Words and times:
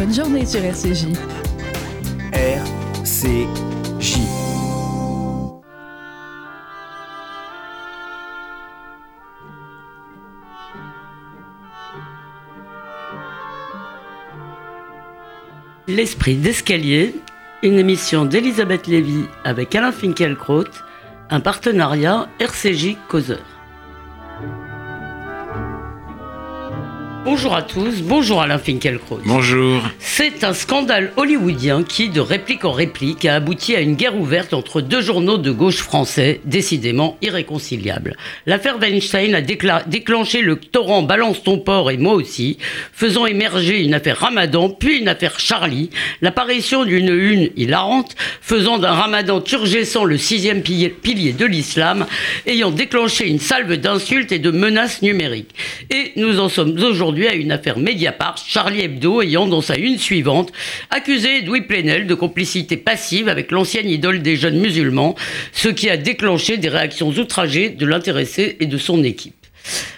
Bonne 0.00 0.14
journée 0.14 0.46
sur 0.46 0.64
RCJ. 0.64 1.08
RCJ. 2.32 4.16
L'esprit 15.86 16.36
d'escalier, 16.36 17.14
une 17.62 17.78
émission 17.78 18.24
d'Elisabeth 18.24 18.86
Lévy 18.86 19.26
avec 19.44 19.74
Alain 19.74 19.92
Finkielkraut, 19.92 20.64
un 21.28 21.40
partenariat 21.40 22.26
RCJ 22.38 22.96
Causeur. 23.06 23.59
Bonjour 27.22 27.54
à 27.54 27.62
tous, 27.62 28.00
bonjour 28.00 28.40
Alain 28.40 28.56
Finkielkraut. 28.56 29.20
Bonjour. 29.26 29.82
C'est 29.98 30.42
un 30.42 30.54
scandale 30.54 31.12
hollywoodien 31.18 31.82
qui, 31.82 32.08
de 32.08 32.18
réplique 32.20 32.64
en 32.64 32.72
réplique, 32.72 33.26
a 33.26 33.34
abouti 33.34 33.76
à 33.76 33.80
une 33.80 33.94
guerre 33.94 34.18
ouverte 34.18 34.54
entre 34.54 34.80
deux 34.80 35.02
journaux 35.02 35.36
de 35.36 35.50
gauche 35.50 35.82
français, 35.82 36.40
décidément 36.46 37.18
irréconciliables. 37.20 38.16
L'affaire 38.46 38.78
Weinstein 38.80 39.34
a 39.34 39.42
déclenché 39.42 40.40
le 40.40 40.56
torrent 40.56 41.02
Balance 41.02 41.42
ton 41.42 41.58
port 41.58 41.90
et 41.90 41.98
moi 41.98 42.14
aussi, 42.14 42.56
faisant 42.94 43.26
émerger 43.26 43.82
une 43.82 43.92
affaire 43.92 44.18
Ramadan, 44.18 44.70
puis 44.70 45.00
une 45.00 45.08
affaire 45.08 45.38
Charlie, 45.38 45.90
l'apparition 46.22 46.86
d'une 46.86 47.14
une 47.14 47.50
hilarante, 47.54 48.16
faisant 48.40 48.78
d'un 48.78 48.92
Ramadan 48.92 49.42
turgescent 49.42 50.04
le 50.04 50.16
sixième 50.16 50.62
pilier 50.62 51.32
de 51.32 51.44
l'islam, 51.44 52.06
ayant 52.46 52.70
déclenché 52.70 53.28
une 53.28 53.40
salve 53.40 53.74
d'insultes 53.76 54.32
et 54.32 54.38
de 54.38 54.50
menaces 54.50 55.02
numériques. 55.02 55.54
Et 55.90 56.12
nous 56.16 56.40
en 56.40 56.48
sommes 56.48 56.78
aujourd'hui 56.82 57.09
aujourd'hui 57.10 57.26
à 57.26 57.34
une 57.34 57.50
affaire 57.50 57.76
Mediapart, 57.76 58.36
Charlie 58.46 58.82
Hebdo 58.82 59.20
ayant 59.20 59.48
dans 59.48 59.60
sa 59.60 59.76
une 59.76 59.98
suivante 59.98 60.52
accusé 60.90 61.38
Edoui 61.38 61.62
Plenel 61.62 62.06
de 62.06 62.14
complicité 62.14 62.76
passive 62.76 63.28
avec 63.28 63.50
l'ancienne 63.50 63.90
idole 63.90 64.22
des 64.22 64.36
jeunes 64.36 64.60
musulmans, 64.60 65.16
ce 65.52 65.68
qui 65.68 65.90
a 65.90 65.96
déclenché 65.96 66.56
des 66.56 66.68
réactions 66.68 67.08
outragées 67.08 67.70
de 67.70 67.84
l'intéressé 67.84 68.56
et 68.60 68.66
de 68.66 68.78
son 68.78 69.02
équipe. 69.02 69.39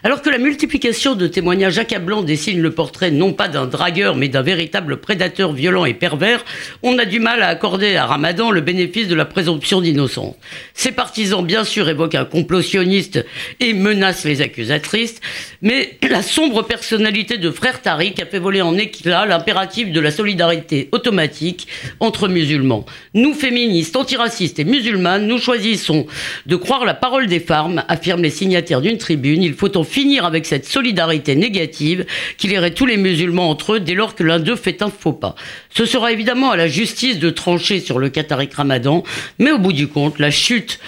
Alors 0.05 0.21
que 0.21 0.31
la 0.31 0.39
multiplication 0.39 1.15
de 1.15 1.29
témoignages 1.29 1.79
accablants 1.79 2.23
dessine 2.23 2.61
le 2.61 2.73
portrait 2.73 3.13
non 3.13 3.33
pas 3.33 3.49
d'un 3.49 3.67
dragueur 3.67 4.17
mais 4.17 4.29
d'un 4.29 4.43
véritable 4.43 4.97
prédateur 4.97 5.53
violent 5.53 5.85
et 5.85 5.95
pervers, 5.95 6.45
on 6.83 6.99
a 6.99 7.05
du 7.05 7.21
mal 7.21 7.43
à 7.43 7.49
accorder 7.49 7.95
à 7.95 8.07
Ramadan 8.07 8.51
le 8.51 8.61
bénéfice 8.61 9.07
de 9.07 9.15
la 9.15 9.25
présomption 9.25 9.81
d'innocence. 9.81 10.35
Ses 10.75 10.93
partisans 10.93 11.45
bien 11.45 11.63
sûr 11.63 11.89
évoquent 11.89 12.17
un 12.17 12.25
complot 12.25 12.63
sioniste 12.63 13.25
et 13.61 13.75
menacent 13.75 14.25
les 14.25 14.41
accusatrices, 14.41 15.21
mais 15.61 15.99
la 16.11 16.23
sombre 16.23 16.63
personnalité 16.63 17.39
de 17.39 17.51
frère 17.51 17.81
Tariq 17.81 18.21
a 18.21 18.27
fait 18.27 18.41
voler 18.41 18.63
en 18.63 18.77
éclat 18.77 19.27
l'impératif 19.27 19.93
de 19.93 20.01
la 20.01 20.11
solidarité 20.11 20.89
automatique 20.91 21.69
entre 22.01 22.27
musulmans. 22.27 22.87
Nous 23.15 23.35
féministes, 23.35 23.97
antiracistes 23.97 24.59
et 24.59 24.65
musulmanes, 24.65 25.27
nous 25.27 25.39
choisissons 25.39 26.07
de 26.47 26.57
croire 26.57 26.85
la 26.85 26.95
parole 26.95 27.29
des 27.29 27.41
femmes, 27.41 27.85
affirment 27.89 28.23
les 28.23 28.31
signataires 28.31 28.81
d'une 28.81 28.99
tribune 28.99 29.45
il 29.53 29.59
faut 29.59 29.77
en 29.77 29.85
finir 29.85 30.25
avec 30.25 30.47
cette 30.47 30.65
solidarité 30.65 31.37
négative 31.37 32.07
qui 32.39 32.49
lierait 32.49 32.71
tous 32.71 32.87
les 32.87 32.97
musulmans 32.97 33.51
entre 33.51 33.75
eux 33.75 33.81
dès 33.81 33.93
lors 33.93 34.15
que 34.15 34.25
l'un 34.25 34.39
d'eux 34.39 34.57
fait 34.57 34.81
un 34.81 34.89
faux 34.89 35.13
pas. 35.13 35.35
Ce 35.75 35.85
sera 35.85 36.11
évidemment 36.11 36.51
à 36.51 36.57
la 36.57 36.69
justice 36.69 37.19
de 37.19 37.29
trancher 37.29 37.79
sur 37.79 37.99
le 37.99 38.09
Qatarique 38.09 38.55
Ramadan, 38.55 39.03
mais 39.39 39.53
au 39.53 39.59
bout 39.59 39.75
du 39.75 39.89
compte, 39.89 40.19
la 40.19 40.31
chute 40.31 40.81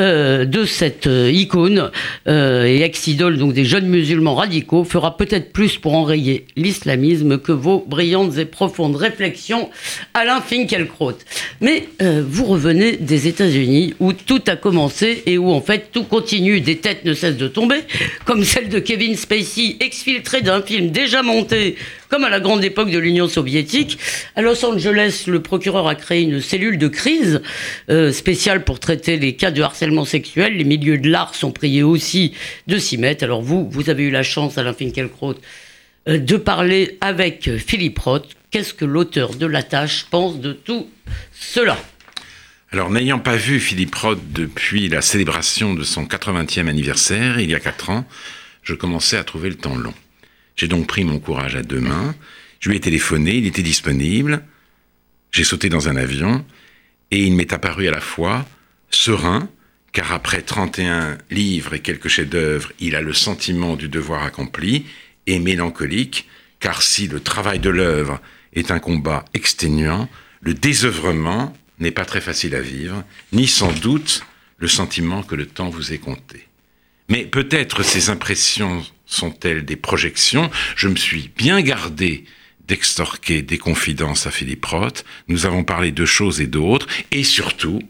euh, 0.00 0.46
de 0.46 0.64
cette 0.64 1.06
euh, 1.06 1.30
icône 1.30 1.90
euh, 2.26 2.64
et 2.64 2.80
ex-idole 2.80 3.36
donc 3.36 3.52
des 3.52 3.66
jeunes 3.66 3.86
musulmans 3.86 4.34
radicaux 4.34 4.82
fera 4.84 5.18
peut-être 5.18 5.52
plus 5.52 5.76
pour 5.76 5.94
enrayer 5.94 6.46
l'islamisme 6.56 7.36
que 7.36 7.52
vos 7.52 7.84
brillantes 7.86 8.38
et 8.38 8.46
profondes 8.46 8.96
réflexions, 8.96 9.68
Alain 10.14 10.40
Finkielkraut. 10.40 11.18
Mais 11.60 11.88
vous 12.00 12.46
revenez 12.46 12.96
des 12.96 13.28
États-Unis 13.28 13.94
où 14.00 14.12
tout 14.14 14.42
a 14.46 14.56
commencé 14.56 15.22
et 15.26 15.36
où 15.36 15.50
en 15.50 15.60
fait 15.60 15.90
tout 15.92 16.04
continue, 16.04 16.60
des 16.60 16.78
têtes 16.78 17.04
ne 17.04 17.12
cessent 17.12 17.36
de 17.36 17.48
tomber, 17.48 17.80
comme 18.24 18.44
celle 18.44 18.68
de 18.70 18.78
Kevin 18.78 19.16
Spacey 19.16 19.76
exfiltré 19.80 20.40
d'un 20.40 20.62
film 20.62 20.90
déjà 20.90 21.22
monté 21.22 21.76
comme 22.10 22.24
à 22.24 22.28
la 22.28 22.40
grande 22.40 22.64
époque 22.64 22.90
de 22.90 22.98
l'Union 22.98 23.28
soviétique. 23.28 23.98
À 24.36 24.42
Los 24.42 24.64
Angeles, 24.64 25.24
le 25.28 25.40
procureur 25.40 25.86
a 25.86 25.94
créé 25.94 26.22
une 26.22 26.40
cellule 26.40 26.76
de 26.76 26.88
crise 26.88 27.40
euh, 27.88 28.12
spéciale 28.12 28.64
pour 28.64 28.80
traiter 28.80 29.16
les 29.16 29.36
cas 29.36 29.52
de 29.52 29.62
harcèlement 29.62 30.04
sexuel. 30.04 30.56
Les 30.56 30.64
milieux 30.64 30.98
de 30.98 31.08
l'art 31.08 31.34
sont 31.34 31.52
priés 31.52 31.84
aussi 31.84 32.34
de 32.66 32.78
s'y 32.78 32.98
mettre. 32.98 33.24
Alors 33.24 33.42
vous, 33.42 33.68
vous 33.70 33.88
avez 33.88 34.04
eu 34.04 34.10
la 34.10 34.24
chance, 34.24 34.58
Alain 34.58 34.74
Finkielkraut, 34.74 35.36
euh, 36.08 36.18
de 36.18 36.36
parler 36.36 36.98
avec 37.00 37.56
Philippe 37.58 38.00
Roth. 38.00 38.28
Qu'est-ce 38.50 38.74
que 38.74 38.84
l'auteur 38.84 39.34
de 39.34 39.46
la 39.46 39.62
tâche 39.62 40.06
pense 40.10 40.40
de 40.40 40.52
tout 40.52 40.88
cela? 41.32 41.78
Alors, 42.72 42.90
n'ayant 42.90 43.18
pas 43.18 43.36
vu 43.36 43.58
Philippe 43.60 43.94
Roth 43.94 44.20
depuis 44.32 44.88
la 44.88 45.00
célébration 45.00 45.74
de 45.74 45.82
son 45.84 46.04
80e 46.04 46.68
anniversaire, 46.68 47.40
il 47.40 47.50
y 47.50 47.54
a 47.54 47.60
4 47.60 47.90
ans, 47.90 48.04
je 48.62 48.74
commençais 48.74 49.16
à 49.16 49.24
trouver 49.24 49.48
le 49.48 49.56
temps 49.56 49.76
long. 49.76 49.94
J'ai 50.60 50.68
donc 50.68 50.86
pris 50.86 51.04
mon 51.04 51.18
courage 51.18 51.56
à 51.56 51.62
deux 51.62 51.80
mains. 51.80 52.14
Je 52.58 52.68
lui 52.68 52.76
ai 52.76 52.80
téléphoné, 52.80 53.34
il 53.34 53.46
était 53.46 53.62
disponible. 53.62 54.44
J'ai 55.32 55.42
sauté 55.42 55.70
dans 55.70 55.88
un 55.88 55.96
avion 55.96 56.44
et 57.10 57.24
il 57.24 57.34
m'est 57.34 57.54
apparu 57.54 57.88
à 57.88 57.90
la 57.90 58.02
fois 58.02 58.46
serein, 58.90 59.48
car 59.92 60.12
après 60.12 60.42
31 60.42 61.16
livres 61.30 61.72
et 61.72 61.80
quelques 61.80 62.08
chefs-d'œuvre, 62.08 62.72
il 62.78 62.94
a 62.94 63.00
le 63.00 63.14
sentiment 63.14 63.74
du 63.74 63.88
devoir 63.88 64.22
accompli, 64.22 64.84
et 65.26 65.38
mélancolique, 65.38 66.28
car 66.58 66.82
si 66.82 67.08
le 67.08 67.20
travail 67.20 67.58
de 67.58 67.70
l'œuvre 67.70 68.20
est 68.52 68.70
un 68.70 68.80
combat 68.80 69.24
exténuant, 69.32 70.10
le 70.42 70.52
désœuvrement 70.52 71.56
n'est 71.78 71.90
pas 71.90 72.04
très 72.04 72.20
facile 72.20 72.54
à 72.54 72.60
vivre, 72.60 73.02
ni 73.32 73.46
sans 73.46 73.72
doute 73.72 74.26
le 74.58 74.68
sentiment 74.68 75.22
que 75.22 75.36
le 75.36 75.46
temps 75.46 75.70
vous 75.70 75.94
est 75.94 75.98
compté. 75.98 76.46
Mais 77.08 77.24
peut-être 77.24 77.82
ces 77.82 78.10
impressions 78.10 78.84
sont-elles 79.10 79.64
des 79.64 79.76
projections? 79.76 80.50
Je 80.76 80.88
me 80.88 80.96
suis 80.96 81.30
bien 81.36 81.60
gardé 81.60 82.24
d'extorquer 82.66 83.42
des 83.42 83.58
confidences 83.58 84.26
à 84.26 84.30
Philippe 84.30 84.64
Roth. 84.64 85.04
Nous 85.28 85.44
avons 85.44 85.64
parlé 85.64 85.90
de 85.90 86.04
choses 86.06 86.40
et 86.40 86.46
d'autres, 86.46 86.86
et 87.10 87.24
surtout 87.24 87.80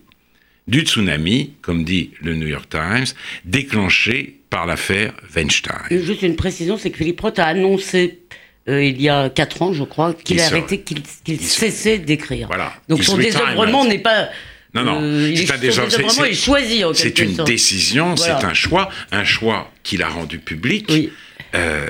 du 0.66 0.80
tsunami, 0.80 1.52
comme 1.62 1.84
dit 1.84 2.10
le 2.22 2.34
New 2.34 2.46
York 2.46 2.68
Times, 2.70 3.06
déclenché 3.44 4.40
par 4.48 4.66
l'affaire 4.66 5.12
Weinstein. 5.34 5.82
Juste 5.90 6.22
une 6.22 6.36
précision, 6.36 6.78
c'est 6.78 6.90
que 6.90 6.96
Philippe 6.96 7.20
Roth 7.20 7.38
a 7.38 7.46
annoncé 7.46 8.20
euh, 8.68 8.82
il 8.84 9.00
y 9.00 9.08
a 9.08 9.30
quatre 9.30 9.62
ans, 9.62 9.72
je 9.72 9.84
crois, 9.84 10.14
qu'il 10.14 10.40
a 10.40 10.46
arrêté, 10.46 10.80
qu'il 10.80 11.40
cessait 11.40 11.98
d'écrire. 11.98 12.46
Voilà. 12.46 12.72
Donc 12.88 13.02
son 13.02 13.16
désœuvrement 13.16 13.84
n'est 13.84 13.98
pas 13.98 14.28
non, 14.74 14.84
non. 14.84 15.00
Euh, 15.02 15.34
c'est 15.36 15.50
un 15.50 16.32
choisi 16.32 16.84
en 16.84 16.94
C'est 16.94 17.18
une 17.18 17.36
décision, 17.44 18.16
c'est 18.16 18.30
un 18.30 18.54
choix, 18.54 18.88
un 19.10 19.24
choix 19.24 19.72
qu'il 19.82 20.02
a 20.02 20.08
rendu 20.08 20.38
public, 20.38 21.10
euh, 21.54 21.86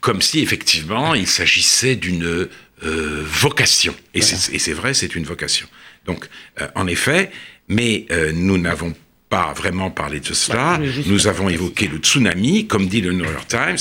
comme 0.00 0.22
si 0.22 0.40
effectivement 0.40 1.14
il 1.14 1.26
s'agissait 1.26 1.96
d'une 1.96 2.48
euh, 2.84 3.24
vocation. 3.24 3.94
Et 4.14 4.20
c'est 4.22 4.72
vrai, 4.72 4.94
c'est 4.94 5.14
une 5.14 5.24
vocation. 5.24 5.66
Donc, 6.06 6.28
en 6.74 6.86
effet, 6.86 7.30
mais 7.68 8.06
nous 8.34 8.58
n'avons 8.58 8.94
pas 9.28 9.52
vraiment 9.54 9.90
parlé 9.90 10.20
de 10.20 10.34
cela. 10.34 10.78
nous 11.06 11.26
avons 11.26 11.48
évoqué 11.48 11.88
le 11.88 11.98
tsunami, 11.98 12.66
comme 12.66 12.86
dit 12.86 13.00
le 13.00 13.12
New 13.12 13.24
York 13.24 13.48
Times 13.48 13.78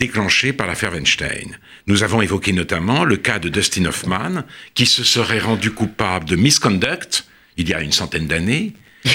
déclenché 0.00 0.52
par 0.54 0.66
l'affaire 0.66 0.92
Weinstein. 0.92 1.58
Nous 1.86 2.02
avons 2.02 2.22
évoqué 2.22 2.52
notamment 2.52 3.04
le 3.04 3.16
cas 3.16 3.38
de 3.38 3.50
Dustin 3.50 3.84
Hoffman, 3.84 4.44
qui 4.74 4.86
se 4.86 5.04
serait 5.04 5.38
rendu 5.38 5.70
coupable 5.70 6.24
de 6.24 6.36
misconduct 6.36 7.26
il 7.58 7.68
y 7.68 7.74
a 7.74 7.82
une 7.82 7.92
centaine 7.92 8.26
d'années, 8.26 8.72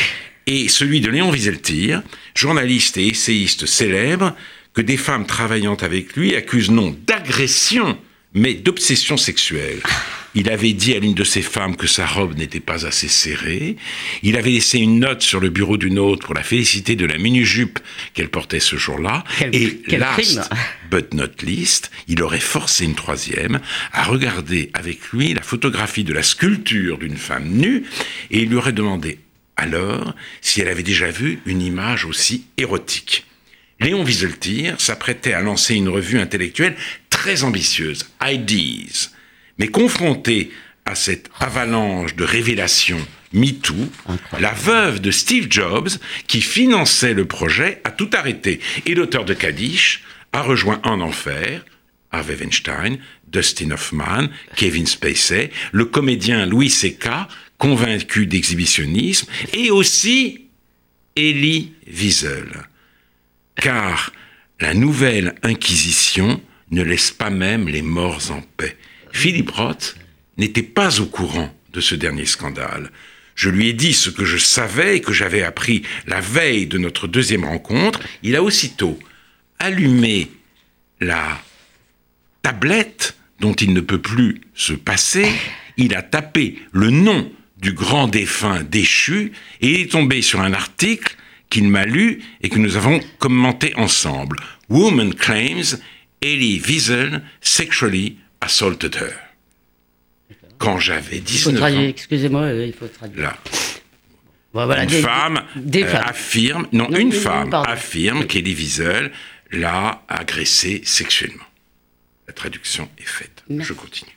et 0.48 0.70
celui 0.70 1.02
de 1.02 1.10
Léon 1.10 1.32
Wieseltier, 1.32 1.98
journaliste 2.36 2.98
et 2.98 3.08
essayiste 3.08 3.66
célèbre, 3.66 4.36
que 4.74 4.82
des 4.82 4.98
femmes 4.98 5.26
travaillant 5.26 5.76
avec 5.76 6.16
lui 6.16 6.36
accusent 6.36 6.70
non 6.70 6.96
d'agression, 7.08 7.98
mais 8.34 8.54
d'obsession 8.54 9.18
sexuelle. 9.18 9.82
Il 10.36 10.50
avait 10.50 10.74
dit 10.74 10.94
à 10.94 11.00
l'une 11.00 11.14
de 11.14 11.24
ses 11.24 11.42
femmes 11.42 11.78
que 11.78 11.88
sa 11.88 12.06
robe 12.06 12.38
n'était 12.38 12.60
pas 12.60 12.86
assez 12.86 13.08
serrée. 13.08 13.78
Il 14.22 14.36
avait 14.36 14.52
laissé 14.52 14.80
une 14.80 15.00
note 15.00 15.22
sur 15.22 15.40
le 15.40 15.50
bureau 15.50 15.78
d'une 15.78 15.98
autre 15.98 16.26
pour 16.26 16.36
la 16.36 16.44
féliciter 16.44 16.98
de 16.98 17.06
la 17.06 17.18
mini-jupe 17.18 17.80
qu'elle 18.14 18.30
portait 18.30 18.60
ce 18.60 18.76
jour-là. 18.76 19.24
Et 19.54 19.80
last 19.98 20.50
but 20.92 21.14
not 21.14 21.42
least, 21.42 21.90
il 22.10 22.22
aurait 22.22 22.42
forcé 22.42 22.84
une 22.84 22.96
troisième 22.96 23.62
à 23.94 24.04
regarder 24.04 24.72
avec 24.74 25.10
lui 25.14 25.34
la 25.34 25.42
photographie 25.42 26.04
de 26.04 26.14
la 26.14 26.24
sculpture 26.24 26.98
d'une 26.98 27.18
femme 27.18 27.48
nue 27.48 27.86
et 28.30 28.40
il 28.42 28.50
lui 28.50 28.58
aurait 28.58 28.74
demandé 28.74 29.20
alors 29.58 30.14
si 30.42 30.60
elle 30.60 30.68
avait 30.68 30.84
déjà 30.84 31.10
vu 31.12 31.40
une 31.46 31.62
image 31.62 32.04
aussi 32.04 32.46
érotique. 32.58 33.26
Léon 33.80 34.04
Wieseltier 34.04 34.74
s'apprêtait 34.78 35.34
à 35.34 35.42
lancer 35.42 35.76
une 35.76 35.90
revue 35.90 36.20
intellectuelle 36.20 36.76
très 37.10 37.44
ambitieuse, 37.44 38.06
Ideas, 38.22 39.12
mais 39.58 39.68
confrontée 39.68 40.52
à 40.86 40.96
cette 40.96 41.30
avalanche 41.40 42.16
de 42.16 42.24
révélations 42.24 43.06
MeToo, 43.34 43.90
la 44.40 44.54
veuve 44.54 45.02
de 45.02 45.12
Steve 45.12 45.48
Jobs, 45.50 45.90
qui 46.28 46.42
finançait 46.42 47.14
le 47.14 47.26
projet, 47.26 47.82
a 47.84 47.92
tout 47.92 48.10
arrêté. 48.14 48.60
Et 48.86 48.96
l'auteur 48.96 49.26
de 49.26 49.34
Kadish 49.34 50.04
a 50.32 50.42
rejoint 50.42 50.80
En 50.84 51.02
Enfer, 51.02 51.66
Harvey 52.12 52.36
Weinstein, 52.36 52.98
Dustin 53.28 53.72
Hoffman, 53.72 54.28
Kevin 54.56 54.86
Spacey, 54.86 55.52
le 55.72 55.86
comédien 55.86 56.46
Louis 56.46 56.70
C.K., 56.70 57.10
convaincu 57.58 58.26
d'exhibitionnisme, 58.28 59.28
et 59.54 59.72
aussi 59.72 60.48
Elie 61.18 61.74
Wiesel. 61.88 62.68
Car 63.56 64.12
la 64.60 64.74
nouvelle 64.74 65.36
Inquisition 65.44 66.42
ne 66.72 66.84
laisse 66.84 67.12
pas 67.12 67.30
même 67.30 67.68
les 67.68 67.82
morts 67.82 68.32
en 68.32 68.42
paix. 68.58 68.78
Philippe 69.16 69.52
Roth 69.52 69.96
n'était 70.38 70.62
pas 70.62 71.00
au 71.00 71.06
courant 71.06 71.50
de 71.72 71.80
ce 71.80 71.96
dernier 71.96 72.26
scandale. 72.26 72.92
Je 73.34 73.50
lui 73.50 73.70
ai 73.70 73.74
dit 73.74 73.94
ce 73.94 74.10
que 74.10 74.26
je 74.26 74.36
savais 74.36 74.98
et 74.98 75.02
que 75.02 75.14
j'avais 75.14 75.42
appris 75.42 75.84
la 76.06 76.20
veille 76.20 76.68
de 76.68 76.78
notre 76.78 77.08
deuxième 77.08 77.46
rencontre. 77.46 78.02
Il 78.24 78.36
a 78.36 78.44
aussitôt 78.44 79.00
allumé 79.58 80.30
la 81.00 81.42
tablette 82.42 83.16
dont 83.40 83.54
il 83.54 83.74
ne 83.74 83.80
peut 83.80 84.02
plus 84.02 84.42
se 84.54 84.74
passer. 84.74 85.32
Il 85.78 85.96
a 85.96 86.02
tapé 86.02 86.60
le 86.74 86.90
nom 86.90 87.32
du 87.58 87.72
grand 87.72 88.10
défunt 88.10 88.64
déchu 88.64 89.32
et 89.62 89.70
il 89.70 89.80
est 89.80 89.92
tombé 89.94 90.22
sur 90.22 90.42
un 90.42 90.54
article 90.54 91.16
qu'il 91.50 91.70
m'a 91.70 91.86
lu 91.86 92.22
et 92.42 92.50
que 92.50 92.60
nous 92.60 92.76
avons 92.76 93.00
commenté 93.20 93.74
ensemble. 93.78 94.40
Woman 94.68 95.14
claims 95.14 95.80
Elie 96.22 96.60
Wiesel 96.60 97.24
sexually 97.40 98.18
assaulted 98.46 98.96
her. 98.96 99.14
Quand 100.58 100.80
j'avais 100.80 101.20
19 101.20 101.62
ans. 101.62 101.68
Excusez-moi, 101.68 102.52
il 102.54 102.74
faut 102.74 102.88
traduire. 102.88 103.36
Là. 104.54 104.84
une 104.84 104.90
femme 104.90 105.44
euh, 105.58 105.94
affirme, 105.96 106.68
non, 106.72 106.90
une 106.90 107.12
femme 107.12 107.54
affirme 107.54 108.26
qu'Elie 108.26 108.54
Wiesel 108.56 109.12
l'a 109.52 110.04
agressée 110.08 110.82
sexuellement. 110.86 111.44
La 112.28 112.34
traduction 112.34 112.90
est 112.98 113.08
faite. 113.08 113.44
Je 113.50 113.74
continue. 113.74 114.16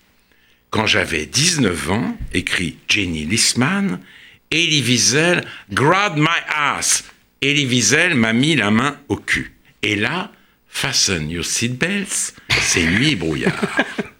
Quand 0.70 0.86
j'avais 0.86 1.26
19 1.26 1.90
ans, 1.90 2.16
écrit 2.32 2.76
Jenny 2.88 3.24
Lissman, 3.24 4.00
Elie 4.52 4.82
Wiesel 4.82 5.44
grabbed 5.72 6.18
my 6.18 6.40
ass. 6.48 7.04
Elie 7.42 7.66
Wiesel 7.66 8.14
m'a 8.14 8.32
mis 8.32 8.54
la 8.54 8.70
main 8.70 8.98
au 9.08 9.16
cul. 9.16 9.52
Et 9.82 9.96
là, 9.96 10.30
fasten 10.68 11.30
your 11.30 11.44
seatbelts, 11.44 12.34
c'est 12.60 12.86
nuit 12.86 13.16
brouillard. 13.16 13.52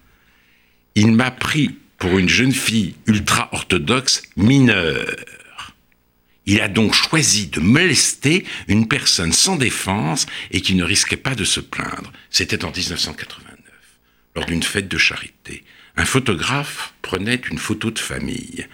Il 0.99 1.13
m'a 1.13 1.31
pris 1.31 1.77
pour 1.97 2.19
une 2.19 2.27
jeune 2.27 2.51
fille 2.51 2.93
ultra-orthodoxe 3.07 4.21
mineure. 4.35 5.15
Il 6.45 6.59
a 6.59 6.67
donc 6.67 6.93
choisi 6.93 7.47
de 7.47 7.61
molester 7.61 8.45
une 8.67 8.85
personne 8.85 9.31
sans 9.31 9.55
défense 9.55 10.25
et 10.51 10.59
qui 10.59 10.75
ne 10.75 10.83
risquait 10.83 11.15
pas 11.15 11.35
de 11.35 11.45
se 11.45 11.61
plaindre. 11.61 12.11
C'était 12.29 12.65
en 12.65 12.71
1989, 12.71 13.47
lors 14.35 14.45
d'une 14.45 14.61
fête 14.61 14.89
de 14.89 14.97
charité. 14.97 15.63
Un 15.95 16.03
photographe 16.03 16.93
prenait 17.01 17.41
une 17.49 17.59
photo 17.59 17.91
de 17.91 17.99
famille. 17.99 18.67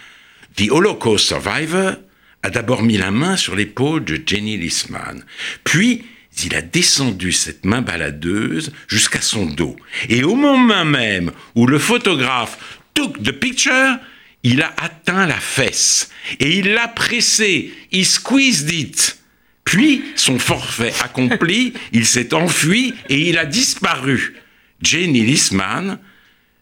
The 0.56 0.72
Holocaust 0.72 1.28
Survivor 1.28 1.94
a 2.42 2.50
d'abord 2.50 2.82
mis 2.82 2.98
la 2.98 3.12
main 3.12 3.38
sur 3.38 3.56
l'épaule 3.56 4.04
de 4.04 4.20
Jenny 4.26 4.58
Lissman. 4.58 5.24
Puis, 5.64 6.06
il 6.44 6.56
a 6.56 6.62
descendu 6.62 7.32
cette 7.32 7.66
main 7.66 7.82
baladeuse 7.82 8.72
jusqu'à 8.88 9.22
son 9.22 9.46
dos. 9.46 9.76
Et 10.10 10.24
au 10.24 10.36
moment 10.36 10.86
même 10.86 11.32
où 11.56 11.68
le 11.68 11.80
photographe 11.80 12.80
took 12.94 13.22
the 13.24 13.32
picture, 13.32 13.98
il 14.44 14.62
a 14.62 14.74
atteint 14.78 15.26
la 15.26 15.40
fesse 15.40 16.10
et 16.40 16.58
il 16.58 16.74
l'a 16.74 16.88
pressé, 16.88 17.74
il 17.92 18.06
squeezed 18.06 18.72
it. 18.72 19.20
Puis, 19.64 20.04
son 20.16 20.38
forfait 20.38 20.94
accompli, 21.04 21.74
il 21.92 22.06
s'est 22.06 22.34
enfui 22.34 22.94
et 23.10 23.30
il 23.30 23.38
a 23.38 23.46
disparu. 23.46 24.36
Jenny 24.82 25.22
Lissman 25.22 26.00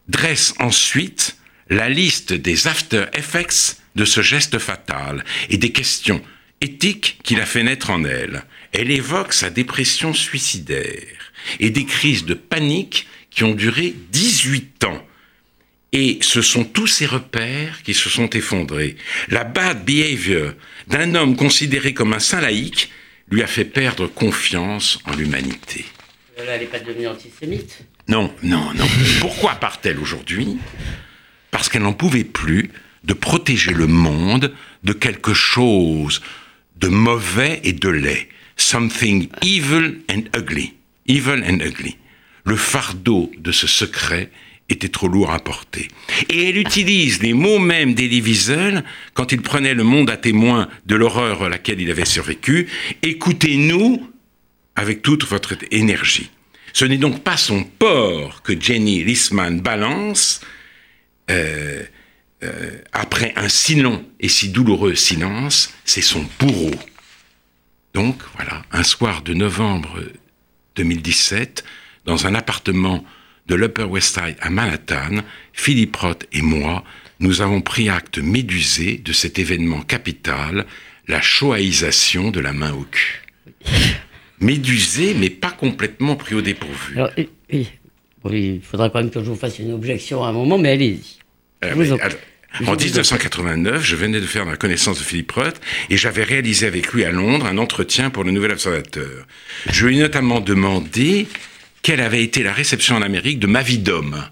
dresse 0.08 0.54
ensuite 0.58 1.36
la 1.68 1.88
liste 1.88 2.32
des 2.32 2.66
after 2.66 3.04
effects 3.12 3.76
de 3.94 4.04
ce 4.04 4.22
geste 4.22 4.58
fatal 4.58 5.24
et 5.50 5.58
des 5.58 5.72
questions 5.72 6.22
éthiques 6.60 7.18
qu'il 7.22 7.40
a 7.40 7.46
fait 7.46 7.62
naître 7.62 7.90
en 7.90 8.04
elle. 8.04 8.44
Elle 8.74 8.90
évoque 8.90 9.32
sa 9.32 9.50
dépression 9.50 10.12
suicidaire 10.12 11.32
et 11.60 11.70
des 11.70 11.84
crises 11.86 12.24
de 12.24 12.34
panique 12.34 13.06
qui 13.30 13.44
ont 13.44 13.54
duré 13.54 13.94
18 14.10 14.84
ans 14.84 15.06
et 15.92 16.18
ce 16.22 16.42
sont 16.42 16.64
tous 16.64 16.88
ces 16.88 17.06
repères 17.06 17.82
qui 17.84 17.94
se 17.94 18.10
sont 18.10 18.28
effondrés. 18.30 18.96
La 19.28 19.44
bad 19.44 19.84
behavior 19.84 20.52
d'un 20.88 21.14
homme 21.14 21.36
considéré 21.36 21.94
comme 21.94 22.12
un 22.12 22.18
saint 22.18 22.40
laïque 22.40 22.90
lui 23.30 23.42
a 23.44 23.46
fait 23.46 23.64
perdre 23.64 24.08
confiance 24.08 24.98
en 25.06 25.14
l'humanité. 25.14 25.84
Elle 26.36 26.60
n'est 26.60 26.66
pas 26.66 26.80
devenue 26.80 27.06
antisémite 27.06 27.84
Non, 28.08 28.34
non, 28.42 28.74
non. 28.74 28.86
Pourquoi 29.20 29.54
part-elle 29.54 30.00
aujourd'hui? 30.00 30.58
Parce 31.52 31.68
qu'elle 31.68 31.82
n'en 31.82 31.92
pouvait 31.92 32.24
plus 32.24 32.72
de 33.04 33.14
protéger 33.14 33.72
le 33.72 33.86
monde 33.86 34.52
de 34.82 34.92
quelque 34.92 35.32
chose 35.32 36.22
de 36.76 36.88
mauvais 36.88 37.60
et 37.62 37.72
de 37.72 37.88
laid. 37.88 38.28
Something 38.56 39.28
evil 39.42 39.94
and 40.10 40.24
ugly. 40.36 40.74
Evil 41.06 41.42
and 41.44 41.60
ugly. 41.60 41.96
Le 42.44 42.56
fardeau 42.56 43.30
de 43.38 43.52
ce 43.52 43.66
secret 43.66 44.30
était 44.68 44.88
trop 44.88 45.08
lourd 45.08 45.30
à 45.30 45.38
porter. 45.38 45.88
Et 46.28 46.48
elle 46.48 46.58
utilise 46.58 47.22
les 47.22 47.32
mots 47.34 47.58
mêmes 47.58 47.94
d'Elie 47.94 48.22
Wiesel 48.22 48.84
quand 49.12 49.32
il 49.32 49.42
prenait 49.42 49.74
le 49.74 49.84
monde 49.84 50.10
à 50.10 50.16
témoin 50.16 50.68
de 50.86 50.94
l'horreur 50.94 51.42
à 51.42 51.48
laquelle 51.48 51.80
il 51.80 51.90
avait 51.90 52.04
survécu. 52.04 52.68
Écoutez-nous 53.02 54.10
avec 54.76 55.02
toute 55.02 55.24
votre 55.24 55.54
énergie. 55.70 56.30
Ce 56.72 56.84
n'est 56.84 56.98
donc 56.98 57.22
pas 57.22 57.36
son 57.36 57.64
porc 57.64 58.42
que 58.42 58.58
Jenny 58.60 59.04
Lissman 59.04 59.60
balance 59.60 60.40
euh, 61.30 61.82
euh, 62.42 62.70
après 62.92 63.32
un 63.36 63.48
si 63.48 63.76
long 63.76 64.04
et 64.18 64.28
si 64.28 64.48
douloureux 64.48 64.94
silence, 64.94 65.72
c'est 65.84 66.02
son 66.02 66.26
bourreau. 66.38 66.74
Donc 67.94 68.16
voilà, 68.34 68.62
un 68.72 68.82
soir 68.82 69.22
de 69.22 69.34
novembre 69.34 70.00
2017, 70.74 71.64
dans 72.04 72.26
un 72.26 72.34
appartement 72.34 73.04
de 73.46 73.54
l'Upper 73.54 73.84
West 73.84 74.14
Side 74.14 74.36
à 74.40 74.50
Manhattan, 74.50 75.22
Philippe 75.52 75.94
Roth 75.96 76.26
et 76.32 76.42
moi, 76.42 76.82
nous 77.20 77.40
avons 77.40 77.60
pris 77.60 77.88
acte 77.88 78.18
médusé 78.18 78.98
de 78.98 79.12
cet 79.12 79.38
événement 79.38 79.82
capital, 79.82 80.66
la 81.06 81.20
shoahisation 81.20 82.32
de 82.32 82.40
la 82.40 82.52
main 82.52 82.72
au 82.72 82.82
cul. 82.82 83.22
Médusé, 84.40 85.14
mais 85.14 85.30
pas 85.30 85.52
complètement 85.52 86.16
pris 86.16 86.34
au 86.34 86.42
dépourvu. 86.42 86.98
il 87.48 88.60
faudra 88.60 88.90
quand 88.90 88.98
même 88.98 89.10
que 89.10 89.22
je 89.22 89.30
vous 89.30 89.36
fasse 89.36 89.60
une 89.60 89.72
objection 89.72 90.24
à 90.24 90.28
un 90.28 90.32
moment, 90.32 90.58
mais 90.58 90.70
allez-y. 90.70 91.18
Euh, 91.64 91.74
en 92.66 92.76
1989, 92.76 93.84
je 93.84 93.96
venais 93.96 94.20
de 94.20 94.26
faire 94.26 94.44
la 94.44 94.56
connaissance 94.56 94.98
de 94.98 95.04
Philippe 95.04 95.32
Roth 95.32 95.60
et 95.90 95.96
j'avais 95.96 96.22
réalisé 96.22 96.66
avec 96.66 96.92
lui 96.92 97.04
à 97.04 97.10
Londres 97.10 97.46
un 97.46 97.58
entretien 97.58 98.10
pour 98.10 98.24
le 98.24 98.30
Nouvel 98.30 98.52
Observateur. 98.52 99.26
Je 99.70 99.86
lui 99.86 99.98
ai 99.98 100.00
notamment 100.00 100.40
demandé 100.40 101.26
quelle 101.82 102.00
avait 102.00 102.22
été 102.22 102.42
la 102.42 102.52
réception 102.52 102.96
en 102.96 103.02
Amérique 103.02 103.40
de 103.40 103.46
Ma 103.46 103.62
vie 103.62 103.78
d'homme. 103.78 104.24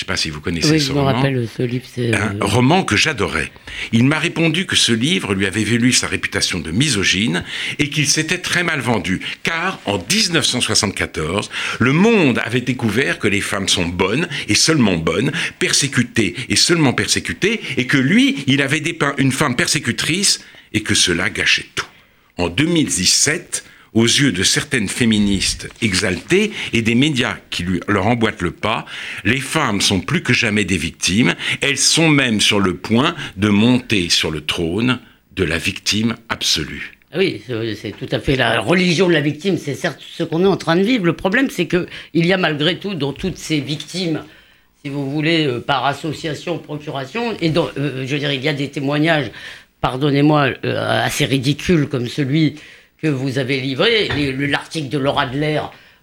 Je 0.00 0.04
ne 0.04 0.06
sais 0.06 0.12
pas 0.14 0.16
si 0.16 0.30
vous 0.30 0.40
connaissez 0.40 0.78
ce 0.78 0.92
roman. 0.92 1.12
Rappelle, 1.12 1.46
ce 1.54 1.62
livre, 1.62 1.84
un 1.98 2.36
euh, 2.36 2.38
roman 2.40 2.84
que 2.84 2.96
j'adorais. 2.96 3.52
Il 3.92 4.04
m'a 4.04 4.18
répondu 4.18 4.64
que 4.64 4.74
ce 4.74 4.92
livre 4.92 5.34
lui 5.34 5.44
avait 5.44 5.62
valu 5.62 5.92
sa 5.92 6.06
réputation 6.06 6.58
de 6.58 6.70
misogyne 6.70 7.44
et 7.78 7.90
qu'il 7.90 8.06
s'était 8.06 8.38
très 8.38 8.64
mal 8.64 8.80
vendu, 8.80 9.20
car 9.42 9.78
en 9.84 9.98
1974, 9.98 11.50
le 11.80 11.92
monde 11.92 12.40
avait 12.42 12.62
découvert 12.62 13.18
que 13.18 13.28
les 13.28 13.42
femmes 13.42 13.68
sont 13.68 13.84
bonnes 13.84 14.26
et 14.48 14.54
seulement 14.54 14.96
bonnes, 14.96 15.32
persécutées 15.58 16.34
et 16.48 16.56
seulement 16.56 16.94
persécutées, 16.94 17.60
et 17.76 17.86
que 17.86 17.98
lui, 17.98 18.42
il 18.46 18.62
avait 18.62 18.80
dépeint 18.80 19.14
une 19.18 19.32
femme 19.32 19.54
persécutrice 19.54 20.40
et 20.72 20.80
que 20.80 20.94
cela 20.94 21.28
gâchait 21.28 21.66
tout. 21.74 21.84
En 22.38 22.48
2017, 22.48 23.64
aux 23.94 24.04
yeux 24.04 24.32
de 24.32 24.42
certaines 24.42 24.88
féministes 24.88 25.68
exaltées 25.82 26.52
et 26.72 26.82
des 26.82 26.94
médias 26.94 27.36
qui 27.50 27.64
leur 27.88 28.06
emboîtent 28.06 28.42
le 28.42 28.52
pas, 28.52 28.86
les 29.24 29.40
femmes 29.40 29.80
sont 29.80 30.00
plus 30.00 30.22
que 30.22 30.32
jamais 30.32 30.64
des 30.64 30.76
victimes, 30.76 31.34
elles 31.60 31.78
sont 31.78 32.08
même 32.08 32.40
sur 32.40 32.60
le 32.60 32.76
point 32.76 33.14
de 33.36 33.48
monter 33.48 34.08
sur 34.08 34.30
le 34.30 34.40
trône 34.40 35.00
de 35.34 35.44
la 35.44 35.58
victime 35.58 36.14
absolue. 36.28 36.92
Ah 37.12 37.18
oui, 37.18 37.42
c'est 37.74 37.90
tout 37.90 38.06
à 38.12 38.20
fait 38.20 38.36
la 38.36 38.60
religion 38.60 39.08
de 39.08 39.12
la 39.12 39.20
victime, 39.20 39.58
c'est 39.58 39.74
certes 39.74 40.00
ce 40.00 40.22
qu'on 40.22 40.44
est 40.44 40.48
en 40.48 40.56
train 40.56 40.76
de 40.76 40.82
vivre. 40.82 41.04
Le 41.06 41.14
problème, 41.14 41.50
c'est 41.50 41.66
qu'il 41.66 41.86
y 42.14 42.32
a 42.32 42.36
malgré 42.36 42.78
tout 42.78 42.94
dans 42.94 43.12
toutes 43.12 43.36
ces 43.36 43.58
victimes, 43.58 44.22
si 44.84 44.90
vous 44.90 45.10
voulez, 45.10 45.44
euh, 45.44 45.58
par 45.58 45.84
association, 45.86 46.58
procuration, 46.58 47.36
et 47.40 47.50
dans, 47.50 47.68
euh, 47.78 48.06
je 48.06 48.16
dire, 48.16 48.32
il 48.32 48.44
y 48.44 48.48
a 48.48 48.52
des 48.52 48.68
témoignages, 48.68 49.32
pardonnez-moi, 49.80 50.50
euh, 50.64 51.04
assez 51.04 51.24
ridicules 51.24 51.88
comme 51.88 52.06
celui 52.06 52.54
que 53.02 53.08
vous 53.08 53.38
avez 53.38 53.60
livré, 53.60 54.08
l'article 54.38 54.88
de 54.88 54.98
Laura 54.98 55.22
Adler 55.22 55.60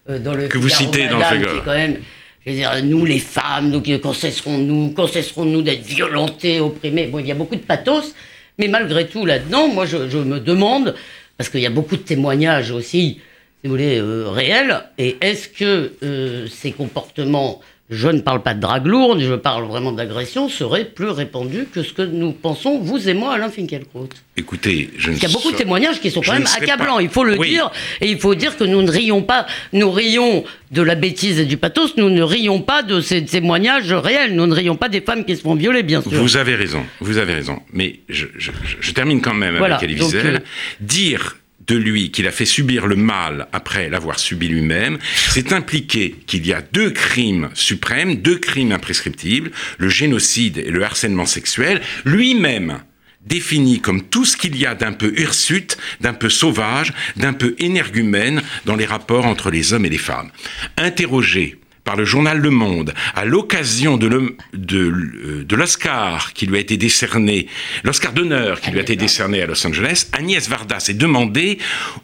euh, 0.09 0.19
dans 0.19 0.33
le 0.33 0.47
que 0.47 0.57
vous 0.57 0.69
citez 0.69 1.07
dans 1.07 1.19
le 1.19 1.61
quand 1.63 1.73
même, 1.73 1.99
je 2.45 2.51
veux 2.51 2.57
dire, 2.57 2.71
nous 2.83 3.05
les 3.05 3.19
femmes, 3.19 3.69
nous 3.69 3.81
quand 3.99 4.13
cesserons-nous, 4.13 4.93
quand 4.95 5.07
cesserons-nous 5.07 5.61
d'être 5.61 5.85
violentées, 5.85 6.59
opprimées. 6.59 7.07
Bon, 7.07 7.19
il 7.19 7.27
y 7.27 7.31
a 7.31 7.35
beaucoup 7.35 7.55
de 7.55 7.61
pathos, 7.61 8.13
mais 8.57 8.67
malgré 8.67 9.07
tout 9.07 9.25
là-dedans, 9.25 9.67
moi 9.67 9.85
je, 9.85 9.97
me 9.97 10.39
demande 10.39 10.95
parce 11.37 11.49
qu'il 11.49 11.61
y 11.61 11.67
a 11.67 11.71
beaucoup 11.71 11.97
de 11.97 12.01
témoignages 12.01 12.71
aussi, 12.71 13.19
si 13.61 13.67
vous 13.67 13.71
voulez, 13.71 14.01
réels 14.01 14.83
Et 14.97 15.17
est-ce 15.21 15.49
que 15.49 16.47
ces 16.49 16.71
comportements 16.71 17.61
je 17.89 18.09
ne 18.09 18.19
parle 18.19 18.43
pas 18.43 18.53
de 18.53 18.59
drague 18.59 18.85
lourde, 18.85 19.21
je 19.21 19.33
parle 19.33 19.65
vraiment 19.65 19.93
d'agression, 19.93 20.49
serait 20.49 20.83
plus 20.83 21.09
répandu 21.09 21.67
que 21.71 21.83
ce 21.83 21.93
que 21.93 22.01
nous 22.01 22.33
pensons, 22.33 22.79
vous 22.79 23.07
et 23.07 23.13
moi, 23.13 23.33
Alain 23.33 23.49
Finkielkraut. 23.49 24.09
Écoutez, 24.35 24.89
je 24.97 25.09
ne 25.09 25.15
Il 25.15 25.23
y 25.23 25.25
a 25.25 25.29
beaucoup 25.29 25.51
de 25.53 25.55
témoignages 25.55 26.01
qui 26.01 26.11
sont 26.11 26.21
quand 26.21 26.33
même 26.33 26.47
accablants, 26.57 26.99
il 26.99 27.07
faut 27.07 27.23
le 27.23 27.37
dire, 27.37 27.71
et 28.01 28.11
il 28.11 28.19
faut 28.19 28.35
dire 28.35 28.57
que 28.57 28.65
nous 28.65 28.81
ne 28.81 28.91
rions 28.91 29.21
pas, 29.21 29.47
nous 29.71 29.89
rions 29.89 30.43
de 30.71 30.81
la 30.81 30.95
bêtise 30.95 31.39
et 31.39 31.45
du 31.45 31.55
pathos, 31.55 31.95
nous 31.95 32.09
ne 32.09 32.21
rions 32.21 32.61
pas 32.61 32.83
de 32.83 32.99
ces 32.99 33.23
témoignages 33.23 33.93
réels, 33.93 34.35
nous 34.35 34.47
ne 34.47 34.53
rions 34.53 34.75
pas 34.75 34.89
des 34.89 35.01
femmes 35.01 35.23
qui 35.23 35.37
se 35.37 35.41
font 35.41 35.55
violer, 35.55 35.83
bien 35.83 36.01
sûr. 36.01 36.11
Vous 36.11 36.35
avez 36.35 36.55
raison, 36.55 36.83
vous 36.99 37.17
avez 37.17 37.35
raison, 37.35 37.61
mais 37.71 38.01
je, 38.09 38.27
termine 38.93 39.21
quand 39.21 39.33
même 39.33 39.55
avec 39.55 39.81
Elie 39.83 39.95
Wiesel. 39.95 40.35
Euh, 40.35 40.39
dire 40.81 41.37
de 41.67 41.75
lui 41.75 42.11
qu'il 42.11 42.27
a 42.27 42.31
fait 42.31 42.45
subir 42.45 42.87
le 42.87 42.95
mal 42.95 43.47
après 43.51 43.89
l'avoir 43.89 44.19
subi 44.19 44.47
lui-même, 44.47 44.97
c'est 45.29 45.53
impliquer 45.53 46.15
qu'il 46.25 46.45
y 46.47 46.53
a 46.53 46.61
deux 46.61 46.91
crimes 46.91 47.49
suprêmes, 47.53 48.15
deux 48.15 48.37
crimes 48.37 48.71
imprescriptibles, 48.71 49.51
le 49.77 49.89
génocide 49.89 50.57
et 50.57 50.71
le 50.71 50.83
harcèlement 50.83 51.25
sexuel, 51.25 51.81
lui-même 52.05 52.79
défini 53.25 53.81
comme 53.81 54.03
tout 54.03 54.25
ce 54.25 54.37
qu'il 54.37 54.55
y 54.57 54.65
a 54.65 54.73
d'un 54.73 54.93
peu 54.93 55.13
hirsute, 55.19 55.77
d'un 56.01 56.13
peu 56.13 56.29
sauvage, 56.29 56.93
d'un 57.17 57.33
peu 57.33 57.55
énergumène 57.59 58.41
dans 58.65 58.75
les 58.75 58.85
rapports 58.85 59.25
entre 59.25 59.51
les 59.51 59.73
hommes 59.73 59.85
et 59.85 59.89
les 59.89 59.97
femmes. 59.97 60.31
Interrogé 60.77 61.59
par 61.87 61.95
le 61.95 62.03
journal 62.03 62.37
Le 62.39 62.49
Monde 62.49 62.93
à 63.15 63.23
l'occasion 63.23 63.95
de, 63.95 64.35
de, 64.53 65.55
l'Oscar 65.55 66.33
qui 66.33 66.45
lui 66.45 66.57
a 66.57 66.59
été 66.59 66.75
décerné, 66.75 67.47
l'Oscar 67.85 68.11
d'honneur 68.11 68.59
qui 68.59 68.71
lui 68.71 68.79
a 68.79 68.81
été 68.81 68.97
décerné 68.97 69.41
à 69.41 69.45
Los 69.45 69.65
Angeles, 69.65 70.07
Agnès 70.11 70.49
Varda 70.49 70.81
s'est 70.81 70.95
demandé 70.95 71.59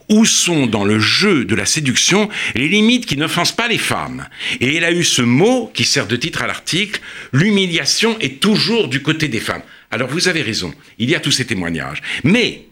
où 0.08 0.24
sont 0.24 0.68
dans 0.68 0.86
le 0.86 1.00
jeu 1.00 1.44
de 1.44 1.54
la 1.54 1.66
séduction 1.66 2.30
les 2.56 2.70
limites 2.70 3.06
qui 3.06 3.18
n'offensent 3.18 3.52
pas 3.52 3.68
les 3.68 3.78
femmes. 3.78 4.26
Et 4.62 4.74
elle 4.74 4.86
a 4.86 4.94
eu 4.94 5.04
ce 5.04 5.22
mot 5.22 5.70
qui 5.74 5.84
sert 5.84 6.08
de 6.08 6.16
titre 6.16 6.44
à 6.44 6.48
l'article, 6.48 7.02
l'humiliation 7.34 8.18
est 8.22 8.40
toujours 8.40 8.88
du 8.88 9.02
côté 9.02 9.28
des 9.28 9.42
femmes. 9.42 9.64
Alors 9.92 10.08
vous 10.08 10.30
avez 10.30 10.44
raison, 10.44 10.74
il 10.98 11.10
y 11.10 11.16
a 11.16 11.20
tous 11.20 11.32
ces 11.32 11.46
témoignages. 11.46 12.02
Mais 12.24 12.68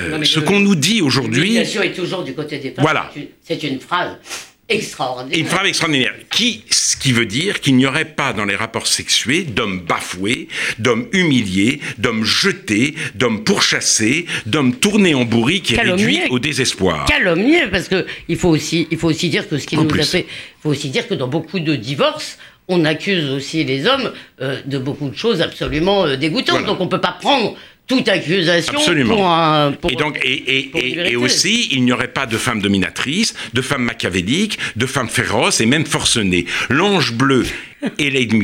euh, 0.00 0.24
ce 0.24 0.40
qu'on 0.40 0.58
nous 0.58 0.74
dit 0.74 1.02
aujourd'hui. 1.02 1.42
L'humiliation 1.42 1.82
est 1.82 1.92
toujours 1.92 2.24
du 2.24 2.34
côté 2.34 2.58
des 2.58 2.72
femmes. 2.72 2.82
Voilà. 2.82 3.12
C'est 3.44 3.62
une, 3.62 3.74
une 3.74 3.80
phrase 3.80 4.16
extraordinaire. 4.70 5.38
Une 5.38 5.46
femme 5.46 5.66
extraordinaire. 5.66 6.14
Qui, 6.30 6.64
ce 6.70 6.96
qui 6.96 7.12
veut 7.12 7.26
dire 7.26 7.60
qu'il 7.60 7.76
n'y 7.76 7.86
aurait 7.86 8.04
pas 8.04 8.32
dans 8.32 8.44
les 8.44 8.56
rapports 8.56 8.86
sexués 8.86 9.42
d'hommes 9.42 9.80
bafoués, 9.80 10.48
d'hommes 10.78 11.06
humiliés, 11.12 11.80
d'hommes 11.98 12.24
jetés, 12.24 12.94
d'hommes 13.14 13.44
pourchassés, 13.44 14.26
d'hommes 14.46 14.76
tournés 14.76 15.14
en 15.14 15.24
bourrique 15.24 15.72
et 15.72 15.76
réduits 15.76 16.20
au 16.30 16.38
désespoir. 16.38 17.06
Calomnier, 17.06 17.66
parce 17.70 17.88
que 17.88 18.06
il 18.28 18.36
faut 18.36 18.48
aussi, 18.48 18.86
il 18.90 18.98
faut 18.98 19.08
aussi 19.08 19.28
dire 19.28 19.48
que 19.48 19.58
ce 19.58 19.66
qui 19.66 19.76
nous 19.76 19.88
a 19.90 20.02
fait, 20.02 20.26
il 20.28 20.62
faut 20.62 20.70
aussi 20.70 20.88
dire 20.88 21.06
que 21.06 21.14
dans 21.14 21.28
beaucoup 21.28 21.60
de 21.60 21.76
divorces, 21.76 22.38
on 22.70 22.84
accuse 22.84 23.30
aussi 23.30 23.64
les 23.64 23.86
hommes 23.86 24.12
euh, 24.40 24.60
de 24.64 24.78
beaucoup 24.78 25.10
de 25.10 25.16
choses 25.16 25.42
absolument 25.42 26.06
euh, 26.06 26.16
dégoûtantes. 26.16 26.64
Donc 26.64 26.80
on 26.80 26.84
ne 26.84 26.88
peut 26.88 27.00
pas 27.00 27.16
prendre 27.20 27.56
toute 27.90 28.08
accusation 28.08 28.78
Absolument. 28.78 29.16
pour 29.16 29.26
un. 29.26 29.72
et 29.88 29.96
donc, 29.96 30.20
et, 30.24 31.16
aussi, 31.16 31.68
il 31.72 31.84
n'y 31.84 31.90
aurait 31.90 32.12
pas 32.12 32.24
de 32.24 32.38
femmes 32.38 32.62
dominatrices, 32.62 33.34
de 33.52 33.60
femmes 33.60 33.82
machiavéliques, 33.82 34.60
de 34.76 34.86
femmes 34.86 35.08
féroces 35.08 35.60
et 35.60 35.66
même 35.66 35.84
forcenées. 35.84 36.46
L'ange 36.68 37.12
bleu 37.14 37.44
et 37.98 38.10
Lady 38.10 38.36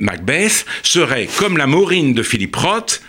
Macbeth 0.00 0.66
seraient, 0.82 1.28
comme 1.38 1.56
la 1.56 1.68
Maureen 1.68 2.12
de 2.12 2.24
Philippe 2.24 2.56
Roth, 2.56 3.02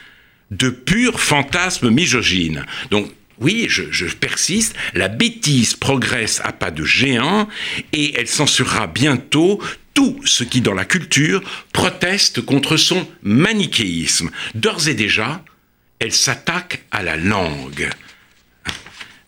de 0.51 0.69
purs 0.69 1.19
fantasmes 1.19 1.89
misogynes. 1.89 2.65
Donc, 2.91 3.11
oui, 3.39 3.65
je, 3.67 3.83
je, 3.89 4.05
persiste, 4.05 4.75
la 4.93 5.07
bêtise 5.07 5.73
progresse 5.73 6.39
à 6.43 6.51
pas 6.51 6.69
de 6.69 6.83
géant 6.83 7.47
et 7.93 8.13
elle 8.15 8.27
censurera 8.27 8.85
bientôt 8.85 9.59
tout 9.95 10.21
ce 10.23 10.43
qui, 10.43 10.61
dans 10.61 10.75
la 10.75 10.85
culture, 10.85 11.41
proteste 11.73 12.41
contre 12.41 12.77
son 12.77 13.07
manichéisme. 13.23 14.29
D'ores 14.53 14.87
et 14.87 14.93
déjà, 14.93 15.41
elle 15.99 16.13
s'attaque 16.13 16.83
à 16.91 17.03
la 17.03 17.17
langue. 17.17 17.89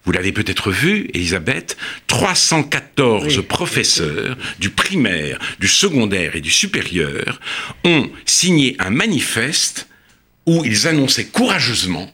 Vous 0.03 0.11
l'avez 0.11 0.31
peut-être 0.31 0.71
vu, 0.71 1.09
Elisabeth, 1.13 1.77
314 2.07 3.45
professeurs 3.47 4.35
du 4.57 4.71
primaire, 4.71 5.37
du 5.59 5.67
secondaire 5.67 6.35
et 6.35 6.41
du 6.41 6.49
supérieur 6.49 7.39
ont 7.83 8.09
signé 8.25 8.75
un 8.79 8.89
manifeste 8.89 9.87
où 10.47 10.65
ils 10.65 10.87
annonçaient 10.87 11.27
courageusement 11.27 12.11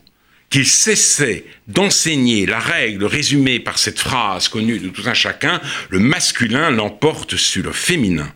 qu'ils 0.49 0.67
cessaient 0.67 1.45
d'enseigner 1.67 2.45
la 2.45 2.59
règle 2.59 3.05
résumée 3.05 3.59
par 3.59 3.77
cette 3.77 3.99
phrase 3.99 4.47
connue 4.47 4.79
de 4.79 4.89
tout 4.89 5.03
un 5.05 5.13
chacun, 5.13 5.61
le 5.89 5.99
masculin 5.99 6.69
l'emporte 6.71 7.35
sur 7.35 7.63
le 7.63 7.71
féminin. 7.71 8.31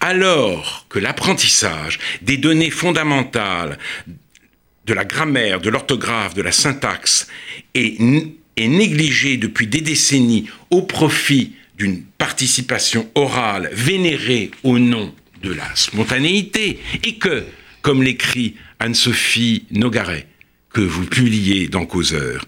Alors 0.00 0.86
que 0.88 0.98
l'apprentissage 0.98 1.98
des 2.22 2.36
données 2.36 2.70
fondamentales 2.70 3.78
de 4.86 4.94
la 4.94 5.04
grammaire, 5.04 5.60
de 5.60 5.68
l'orthographe, 5.68 6.34
de 6.34 6.42
la 6.42 6.52
syntaxe 6.52 7.26
est, 7.74 8.00
est 8.56 8.68
négligée 8.68 9.36
depuis 9.36 9.66
des 9.66 9.80
décennies 9.80 10.48
au 10.70 10.82
profit 10.82 11.52
d'une 11.76 12.02
participation 12.02 13.10
orale 13.14 13.68
vénérée 13.72 14.50
au 14.62 14.78
nom 14.78 15.14
de 15.42 15.52
la 15.52 15.68
spontanéité, 15.74 16.78
et 17.04 17.16
que, 17.16 17.44
comme 17.82 18.02
l'écrit 18.02 18.54
Anne-Sophie 18.78 19.64
Nogaret, 19.70 20.26
que 20.70 20.80
vous 20.80 21.04
publiez 21.04 21.68
dans 21.68 21.86
Causeur, 21.86 22.46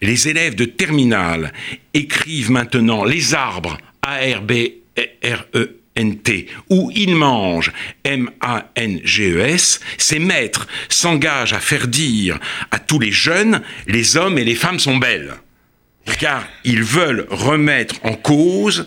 les 0.00 0.28
élèves 0.28 0.54
de 0.54 0.64
terminale 0.64 1.52
écrivent 1.94 2.50
maintenant 2.50 3.04
les 3.04 3.34
arbres 3.34 3.78
A-R-B-R-E 4.02 5.79
N-T, 5.96 6.46
où 6.68 6.90
il 6.94 7.16
mange, 7.16 7.72
M-A-N-G-E-S, 8.04 9.80
ses 9.98 10.18
maîtres 10.18 10.68
s'engagent 10.88 11.52
à 11.52 11.60
faire 11.60 11.88
dire 11.88 12.38
à 12.70 12.78
tous 12.78 12.98
les 12.98 13.12
jeunes, 13.12 13.60
les 13.86 14.16
hommes 14.16 14.38
et 14.38 14.44
les 14.44 14.54
femmes 14.54 14.78
sont 14.78 14.96
belles. 14.96 15.34
Car 16.18 16.46
ils 16.64 16.82
veulent 16.82 17.26
remettre 17.30 17.96
en 18.04 18.14
cause, 18.14 18.86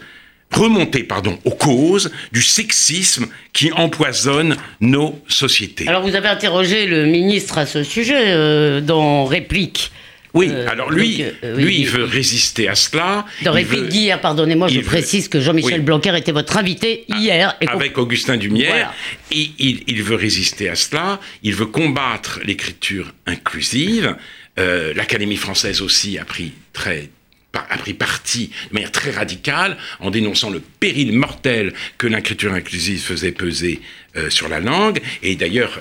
remonter, 0.52 1.04
pardon, 1.04 1.38
aux 1.46 1.52
causes 1.52 2.12
du 2.32 2.42
sexisme 2.42 3.28
qui 3.54 3.72
empoisonne 3.72 4.56
nos 4.80 5.20
sociétés. 5.28 5.88
Alors 5.88 6.04
vous 6.04 6.16
avez 6.16 6.28
interrogé 6.28 6.86
le 6.86 7.06
ministre 7.06 7.58
à 7.58 7.66
ce 7.66 7.84
sujet 7.84 8.34
euh, 8.34 8.82
dans 8.82 9.26
Réplique. 9.26 9.92
Oui, 10.34 10.50
euh, 10.52 10.68
alors 10.68 10.90
lui, 10.90 11.24
euh, 11.44 11.56
lui, 11.58 11.82
il 11.82 11.88
veut 11.88 12.04
résister 12.04 12.68
à 12.68 12.74
cela. 12.74 13.26
Dans 13.44 13.52
réplique 13.52 13.88
d'hier, 13.88 14.20
pardonnez-moi, 14.20 14.68
je 14.68 14.80
précise 14.80 15.28
que 15.28 15.40
Jean-Michel 15.40 15.82
Blanquer 15.82 16.18
était 16.18 16.32
votre 16.32 16.58
invité 16.58 17.06
ah, 17.12 17.18
hier. 17.18 17.58
avec 17.68 17.98
Augustin 18.00 18.38
Dumière. 18.38 18.94
Et 19.32 19.52
il, 19.60 20.04
veut 20.04 20.16
résister 20.16 20.70
à 20.70 20.76
cela. 20.76 21.20
Il 21.44 21.54
veut 21.54 21.68
combattre 21.68 22.40
l'écriture 22.44 23.14
inclusive. 23.28 24.16
Euh, 24.58 24.94
L'Académie 24.96 25.38
française 25.38 25.82
aussi 25.82 26.18
a 26.18 26.26
pris 26.26 26.54
très 26.74 27.10
a 27.70 27.78
pris 27.78 27.94
parti 27.94 28.50
de 28.70 28.74
manière 28.74 28.92
très 28.92 29.12
radicale 29.12 29.78
en 30.00 30.10
dénonçant 30.10 30.50
le 30.50 30.60
péril 30.60 31.14
mortel 31.14 31.72
que 32.00 32.08
l'écriture 32.08 32.52
inclusive 32.52 33.00
faisait 33.00 33.32
peser 33.32 33.80
sur 34.30 34.50
la 34.50 34.60
langue. 34.60 35.00
Et 35.22 35.36
d'ailleurs, 35.36 35.80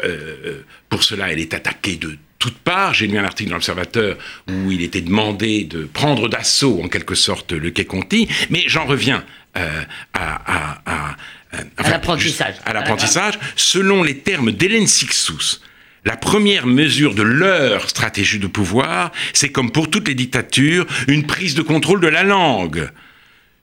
pour 0.91 1.03
cela, 1.03 1.33
elle 1.33 1.39
est 1.39 1.55
attaquée 1.55 1.97
de 1.97 2.19
toutes 2.43 2.59
parts. 2.59 2.93
J'ai 2.93 3.07
lu 3.07 3.19
un 3.19 3.25
article 3.25 3.51
dans 3.51 3.57
l'Observateur 3.57 4.19
où 4.49 4.73
il 4.73 4.83
était 4.83 5.01
demandé 5.01 5.63
de 5.63 5.85
prendre 5.85 6.29
d'assaut, 6.29 6.81
en 6.83 6.89
quelque 6.89 7.15
sorte, 7.15 7.53
le 7.53 7.71
Quai 7.71 7.85
Conti, 7.85 8.29
mais 8.51 8.65
j'en 8.67 8.85
reviens 8.85 9.25
euh, 9.57 9.83
à, 10.13 10.83
à, 10.85 11.89
l'apprentissage. 11.89 12.57
À 12.65 12.73
l'apprentissage, 12.73 13.39
selon 13.55 14.03
les 14.03 14.19
termes 14.19 14.51
d'Hélène 14.51 14.89
Sixous. 14.89 15.61
La 16.05 16.17
première 16.17 16.67
mesure 16.67 17.15
de 17.15 17.23
leur 17.23 17.89
stratégie 17.89 18.41
de 18.41 18.49
pouvoir, 18.49 19.13
c'est 19.33 19.53
comme 19.53 19.71
pour 19.71 19.89
toutes 19.89 20.09
les 20.09 20.17
dictatures, 20.17 20.85
une 21.07 21.27
prise 21.29 21.55
de 21.55 21.63
contrôle 21.63 22.01
de 22.01 22.09
la 22.09 22.25
langue. 22.25 22.91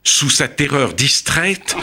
Sous 0.04 0.30
sa 0.30 0.48
terreur 0.48 0.94
distraite, 0.94 1.76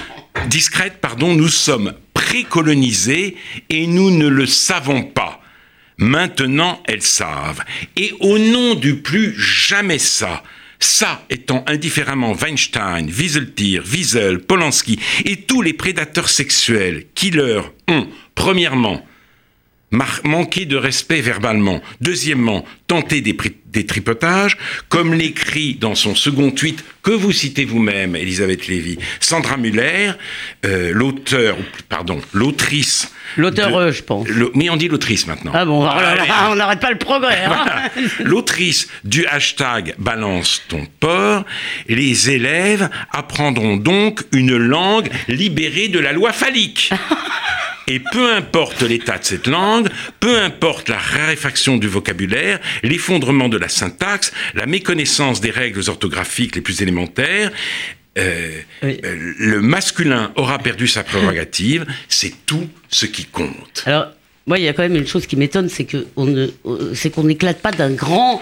discrète, 0.48 0.98
pardon, 1.00 1.36
nous 1.36 1.50
sommes 1.50 1.94
précolonisés 2.16 3.38
et 3.70 3.86
nous 3.86 4.10
ne 4.10 4.28
le 4.28 4.48
savons 4.48 5.04
pas. 5.04 5.44
Maintenant, 5.98 6.82
elles 6.86 7.02
savent. 7.02 7.64
Et 7.96 8.14
au 8.20 8.38
nom 8.38 8.76
du 8.76 8.98
plus 8.98 9.34
jamais 9.40 10.00
ça, 10.00 10.44
ça 10.80 11.24
étant 11.30 11.64
indifféremment 11.68 12.34
Weinstein, 12.34 13.10
Wieseltier, 13.10 13.80
Wiesel, 13.80 14.40
Polanski 14.40 15.00
et 15.26 15.38
tous 15.38 15.62
les 15.62 15.74
prédateurs 15.74 16.30
sexuels 16.30 17.06
qui 17.16 17.32
leur 17.32 17.74
ont, 17.88 18.08
premièrement, 18.36 19.04
manquer 19.92 20.66
de 20.66 20.76
respect 20.76 21.22
verbalement. 21.22 21.82
Deuxièmement, 22.02 22.66
tenter 22.88 23.22
des, 23.22 23.86
tripotages, 23.86 24.58
comme 24.90 25.14
l'écrit 25.14 25.76
dans 25.76 25.96
son 25.96 26.16
second 26.16 26.52
tweet 26.52 26.84
que 27.04 27.12
vous 27.12 27.32
citez 27.32 27.64
vous-même, 27.64 28.16
Elisabeth 28.16 28.68
Lévy, 28.68 28.98
Sandra 29.20 29.56
Muller, 29.56 30.12
euh, 30.66 30.92
l'auteur, 30.94 31.58
pardon, 31.88 32.20
l'autrice. 32.34 33.14
L'auteur, 33.36 33.92
je 33.92 34.02
pense. 34.04 34.28
mais 34.56 34.70
on 34.70 34.78
dit 34.78 34.88
l'autrice 34.88 35.28
maintenant. 35.28 35.52
Ah 35.54 35.66
bon, 35.66 35.86
on 35.86 36.56
n'arrête 36.56 36.80
pas 36.80 36.92
le 36.92 36.98
progrès. 36.98 37.44
Hein. 37.46 37.66
l'autrice 38.24 38.88
du 39.04 39.26
hashtag 39.28 39.96
Balance 40.00 40.64
ton 40.68 40.86
porc, 41.00 41.46
les 41.88 42.30
élèves 42.30 42.90
apprendront 43.12 43.78
donc 43.78 44.24
une 44.32 44.58
langue 44.58 45.10
libérée 45.28 45.88
de 45.88 46.00
la 46.00 46.14
loi 46.14 46.34
phallique. 46.34 46.92
Et 47.90 48.00
peu 48.00 48.34
importe 48.34 48.82
l'état 48.82 49.18
de 49.18 49.24
cette 49.24 49.48
langue, 49.48 49.88
peu 50.20 50.40
importe 50.40 50.90
la 50.90 50.98
raréfaction 50.98 51.78
du 51.78 51.88
vocabulaire, 51.88 52.60
l'effondrement 52.84 53.48
de 53.48 53.58
la 53.58 53.70
syntaxe, 53.70 54.34
la 54.56 54.66
méconnaissance 54.66 55.40
des 55.40 55.52
règles 55.52 55.82
orthographiques 55.88 56.56
les 56.56 56.62
plus 56.62 56.82
élémentaires, 56.82 57.52
euh, 58.18 58.60
euh, 58.84 59.34
le 59.38 59.62
masculin 59.62 60.34
aura 60.36 60.60
perdu 60.60 60.88
sa 60.88 61.04
prérogative, 61.04 61.86
c'est 62.10 62.34
tout 62.46 62.68
ce 62.90 63.06
qui 63.06 63.26
compte. 63.26 63.84
Alors, 63.86 64.08
moi, 64.48 64.58
il 64.58 64.66
y 64.66 64.68
a 64.68 64.74
quand 64.74 64.84
même 64.84 64.96
une 64.96 65.08
chose 65.08 65.26
qui 65.26 65.38
m'étonne, 65.38 65.70
c'est 65.70 65.86
qu'on 65.86 66.28
euh, 66.28 67.24
n'éclate 67.24 67.62
pas 67.62 67.72
d'un 67.72 67.92
grand 67.92 68.42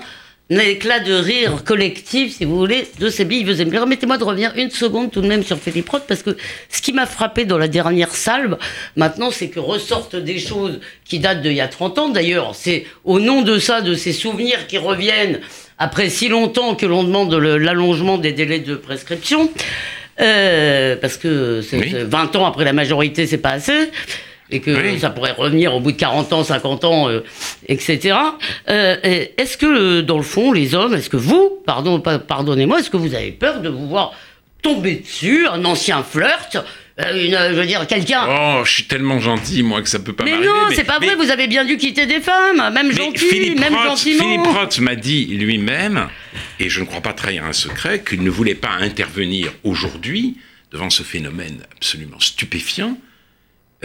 un 0.52 0.60
éclat 0.60 1.00
de 1.00 1.14
rire 1.14 1.64
collectif, 1.64 2.38
si 2.38 2.46
vous 2.46 2.56
voulez, 2.56 2.88
de 3.00 3.10
ces 3.10 3.26
billes. 3.26 3.46
Permettez-moi 3.66 4.18
de 4.18 4.24
revenir 4.24 4.54
une 4.56 4.70
seconde 4.70 5.12
tout 5.12 5.22
de 5.22 5.28
même 5.28 5.44
sur 5.44 5.58
Philippe 5.58 5.90
Roth, 5.90 6.04
parce 6.08 6.22
que 6.22 6.38
ce 6.70 6.82
qui 6.82 6.94
m'a 6.94 7.08
frappé 7.08 7.46
dans 7.46 7.58
la 7.58 7.68
dernière 7.68 8.14
salve, 8.14 8.58
maintenant, 8.96 9.32
c'est 9.32 9.50
que 9.50 9.60
ressortent 9.60 10.16
des 10.16 10.38
choses 10.38 10.80
qui 11.04 11.20
datent 11.20 11.42
d'il 11.42 11.54
y 11.54 11.62
a 11.62 11.68
30 11.68 11.98
ans. 11.98 12.10
D'ailleurs, 12.10 12.54
c'est 12.54 12.86
au 13.04 13.20
nom 13.20 13.42
de 13.42 13.58
ça, 13.58 13.82
de 13.82 13.96
ces 13.96 14.14
souvenirs 14.14 14.68
qui 14.68 14.78
reviennent 14.78 15.40
après 15.80 16.10
si 16.10 16.30
longtemps 16.30 16.76
que 16.76 16.86
l'on 16.86 17.04
demande 17.04 17.34
l'allongement 17.34 18.18
des 18.18 18.32
délais 18.32 18.60
de 18.60 18.76
prescription. 18.76 19.50
Euh, 20.22 20.96
parce 20.96 21.18
que 21.18 21.62
20 22.06 22.36
ans 22.38 22.46
après 22.46 22.64
la 22.64 22.72
majorité, 22.72 23.28
c'est 23.28 23.38
pas 23.38 23.50
assez 23.50 23.92
et 24.52 24.60
que 24.60 24.98
ça 25.00 25.10
pourrait 25.10 25.32
revenir 25.32 25.74
au 25.74 25.80
bout 25.80 25.92
de 25.92 25.98
40 25.98 26.34
ans, 26.34 26.44
50 26.44 26.84
ans, 26.86 27.10
euh, 27.10 27.22
etc. 27.68 28.18
Euh, 28.70 28.96
est-ce 29.38 29.58
que, 29.58 30.02
dans 30.02 30.18
le 30.18 30.24
fond, 30.24 30.52
les 30.52 30.76
hommes, 30.76 30.94
est-ce 30.94 31.10
que 31.10 31.18
vous, 31.18 31.62
pardon, 31.66 32.00
pardonnez-moi, 32.00 32.80
est-ce 32.80 32.90
que 32.90 32.98
vous 32.98 33.16
avez 33.16 33.32
peur 33.32 33.62
de 33.62 33.70
vous 33.70 33.88
voir 33.88 34.14
tomber 34.62 34.96
dessus, 34.96 35.48
un 35.48 35.64
ancien 35.66 36.04
flirt 36.04 36.58
euh, 36.98 37.26
une, 37.26 37.32
je 37.34 37.60
veux 37.60 37.66
dire, 37.66 37.86
quelqu'un. 37.88 38.26
Oh, 38.26 38.62
je 38.64 38.72
suis 38.72 38.86
tellement 38.86 39.20
gentil, 39.20 39.64
moi, 39.64 39.82
que 39.82 39.90
ça 39.90 40.00
peut 40.00 40.14
pas 40.14 40.24
m'arriver. 40.24 40.44
mais 40.44 40.48
non, 40.48 40.74
c'est 40.74 40.86
pas 40.86 40.98
vrai, 40.98 41.16
vous 41.16 41.30
avez 41.30 41.48
bien 41.48 41.66
dû 41.66 41.76
quitter 41.76 42.06
des 42.06 42.22
femmes, 42.22 42.74
même 42.74 42.90
gentil, 42.94 43.54
même 43.60 43.74
gentiment. 43.74 44.24
Philippe 44.24 44.48
Roth 44.48 44.80
m'a 44.80 44.96
dit 44.96 45.26
lui-même, 45.26 46.08
et 46.58 46.70
je 46.70 46.80
ne 46.80 46.86
crois 46.86 47.02
pas 47.02 47.12
trahir 47.12 47.44
un 47.44 47.52
secret, 47.52 48.02
qu'il 48.02 48.24
ne 48.24 48.30
voulait 48.30 48.56
pas 48.56 48.72
intervenir 48.80 49.52
aujourd'hui 49.66 50.38
devant 50.72 50.90
ce 50.90 51.04
phénomène 51.04 51.58
absolument 51.76 52.20
stupéfiant, 52.22 52.98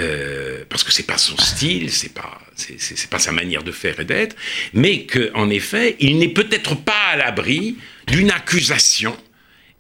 euh, 0.00 0.64
parce 0.69 0.85
que 0.85 0.92
c'est 0.92 1.07
pas 1.07 1.19
son 1.19 1.37
style, 1.37 1.90
c'est 1.92 2.14
pas 2.14 2.40
c'est 2.57 3.09
pas 3.09 3.19
sa 3.19 3.33
manière 3.33 3.62
de 3.62 3.73
faire 3.73 3.99
et 4.00 4.04
d'être, 4.04 4.37
mais 4.75 5.07
qu'en 5.07 5.49
effet, 5.49 5.97
il 5.99 6.19
n'est 6.19 6.28
peut-être 6.28 6.76
pas 6.76 7.09
à 7.12 7.16
l'abri 7.16 7.76
d'une 8.07 8.30
accusation 8.30 9.16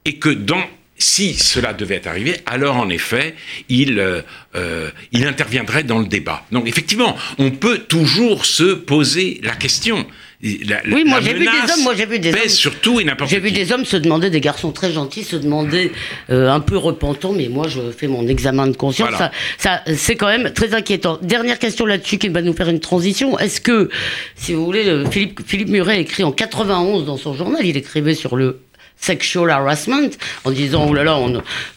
et 0.04 0.18
que 0.18 0.30
dans 0.30 0.64
si 1.00 1.34
cela 1.34 1.72
devait 1.72 2.06
arriver, 2.06 2.36
alors 2.44 2.76
en 2.76 2.90
effet, 2.90 3.34
il, 3.70 3.98
euh, 3.98 4.20
euh, 4.54 4.90
il 5.12 5.26
interviendrait 5.26 5.82
dans 5.82 5.98
le 5.98 6.06
débat. 6.06 6.44
Donc 6.52 6.68
effectivement, 6.68 7.16
on 7.38 7.50
peut 7.50 7.78
toujours 7.78 8.44
se 8.44 8.74
poser 8.74 9.40
la 9.42 9.56
question 9.56 10.06
oui, 10.42 11.04
moi 11.06 11.20
j'ai 11.20 11.34
vu 11.34 11.40
des 11.40 11.72
hommes, 11.72 11.82
moi 11.82 11.94
j'ai 11.94 12.06
vu 12.06 12.18
des 12.18 12.32
hommes, 12.32 12.48
surtout 12.48 12.98
et 12.98 13.04
n'importe 13.04 13.30
J'ai 13.30 13.40
vu 13.40 13.50
des 13.50 13.72
hommes 13.72 13.84
se 13.84 13.96
demander, 13.96 14.30
des 14.30 14.40
garçons 14.40 14.72
très 14.72 14.90
gentils 14.90 15.22
se 15.22 15.36
demander, 15.36 15.92
euh, 16.30 16.50
un 16.50 16.60
peu 16.60 16.78
repentants, 16.78 17.32
mais 17.32 17.48
moi 17.48 17.68
je 17.68 17.90
fais 17.90 18.06
mon 18.06 18.26
examen 18.26 18.66
de 18.66 18.76
conscience. 18.76 19.10
Ça, 19.16 19.30
ça 19.58 19.82
c'est 19.94 20.16
quand 20.16 20.28
même 20.28 20.52
très 20.52 20.74
inquiétant. 20.74 21.18
Dernière 21.20 21.58
question 21.58 21.84
là-dessus 21.84 22.16
qui 22.16 22.28
va 22.28 22.40
nous 22.40 22.54
faire 22.54 22.68
une 22.68 22.80
transition. 22.80 23.38
Est-ce 23.38 23.60
que, 23.60 23.90
si 24.34 24.54
vous 24.54 24.64
voulez, 24.64 25.04
Philippe, 25.10 25.40
Philippe 25.46 25.68
Muret 25.68 26.00
écrit 26.00 26.24
en 26.24 26.32
91 26.32 27.04
dans 27.04 27.18
son 27.18 27.34
journal, 27.34 27.64
il 27.64 27.76
écrivait 27.76 28.14
sur 28.14 28.36
le 28.36 28.60
sexual 29.00 29.50
harassment, 29.50 30.10
en 30.44 30.50
disant 30.50 30.86
oh 30.88 30.94
là 30.94 31.04
là, 31.04 31.18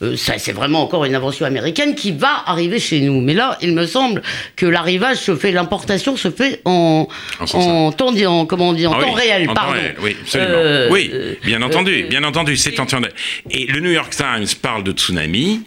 euh, 0.02 0.18
ça 0.18 0.38
c'est 0.38 0.52
vraiment 0.52 0.84
encore 0.84 1.06
une 1.06 1.16
invention 1.16 1.46
américaine 1.46 1.96
qui 1.96 2.12
va 2.12 2.44
arriver 2.46 2.80
chez 2.80 3.00
nous. 3.02 3.22
Mais 3.22 3.34
là, 3.34 3.58
il 3.62 3.74
me 3.74 3.86
semble 3.86 4.22
que 4.56 4.66
l'arrivage 4.66 5.18
se 5.18 5.36
fait, 5.36 5.52
l'importation 5.52 6.18
se 6.18 6.30
fait 6.30 6.62
en, 6.66 7.08
en, 7.54 7.92
temps, 7.92 8.14
en, 8.16 8.46
comment 8.46 8.70
on 8.70 8.74
dit, 8.74 8.86
en 8.86 8.94
ah 8.94 9.02
temps 9.02 9.14
réel, 9.14 9.50
pardon. 9.54 9.80
oui, 10.02 10.16
absolument. 10.22 10.52
Euh, 10.54 10.90
oui, 10.92 11.12
bien 11.44 11.62
euh, 11.62 11.66
entendu, 11.66 12.04
bien 12.10 12.24
entendu, 12.24 12.58
c'est 12.58 12.80
en 12.80 12.86
temps 12.86 13.02
Et 13.50 13.66
le 13.68 13.80
New 13.80 13.92
York 13.92 14.14
Times 14.16 14.48
parle 14.62 14.84
de 14.84 14.92
tsunami. 14.92 15.62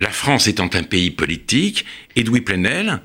La 0.00 0.10
France 0.10 0.48
étant 0.48 0.68
un 0.72 0.82
pays 0.82 1.10
politique, 1.10 1.84
Edoui 2.16 2.40
Plenel, 2.40 3.00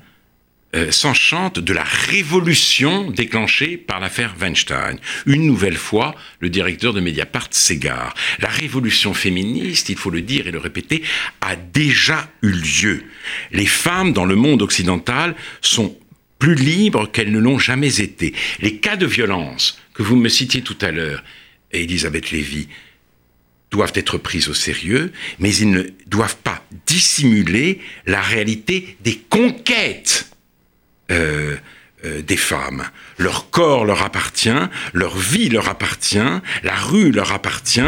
euh, 0.76 0.90
s'enchante 0.90 1.58
de 1.58 1.72
la 1.72 1.82
révolution 1.82 3.10
déclenchée 3.10 3.78
par 3.78 4.00
l'affaire 4.00 4.34
Weinstein. 4.38 4.98
Une 5.24 5.46
nouvelle 5.46 5.78
fois, 5.78 6.14
le 6.40 6.50
directeur 6.50 6.92
de 6.92 7.00
Mediapart 7.00 7.48
s'égare. 7.52 8.14
La 8.40 8.48
révolution 8.48 9.14
féministe, 9.14 9.88
il 9.88 9.96
faut 9.96 10.10
le 10.10 10.20
dire 10.20 10.46
et 10.46 10.50
le 10.50 10.58
répéter, 10.58 11.02
a 11.40 11.56
déjà 11.56 12.30
eu 12.42 12.50
lieu. 12.50 13.02
Les 13.50 13.64
femmes 13.64 14.12
dans 14.12 14.26
le 14.26 14.36
monde 14.36 14.60
occidental 14.60 15.34
sont 15.62 15.96
plus 16.38 16.54
libres 16.54 17.10
qu'elles 17.10 17.32
ne 17.32 17.38
l'ont 17.38 17.58
jamais 17.58 18.02
été. 18.02 18.34
Les 18.60 18.76
cas 18.76 18.96
de 18.96 19.06
violence 19.06 19.80
que 19.94 20.02
vous 20.02 20.16
me 20.16 20.28
citiez 20.28 20.60
tout 20.60 20.76
à 20.82 20.90
l'heure, 20.90 21.24
Elisabeth 21.72 22.30
Lévy, 22.30 22.68
doivent 23.70 23.92
être 23.94 24.18
pris 24.18 24.46
au 24.48 24.54
sérieux, 24.54 25.12
mais 25.38 25.54
ils 25.54 25.70
ne 25.70 25.84
doivent 26.06 26.36
pas 26.36 26.62
dissimuler 26.86 27.80
la 28.04 28.20
réalité 28.20 28.98
des 29.00 29.16
conquêtes 29.16 30.28
euh, 31.10 31.56
euh, 32.04 32.22
des 32.22 32.36
femmes. 32.36 32.84
Leur 33.16 33.50
corps 33.50 33.84
leur 33.84 34.02
appartient, 34.02 34.68
leur 34.92 35.16
vie 35.16 35.48
leur 35.48 35.68
appartient, 35.68 36.18
la 36.62 36.74
rue 36.76 37.10
leur 37.10 37.32
appartient, 37.32 37.80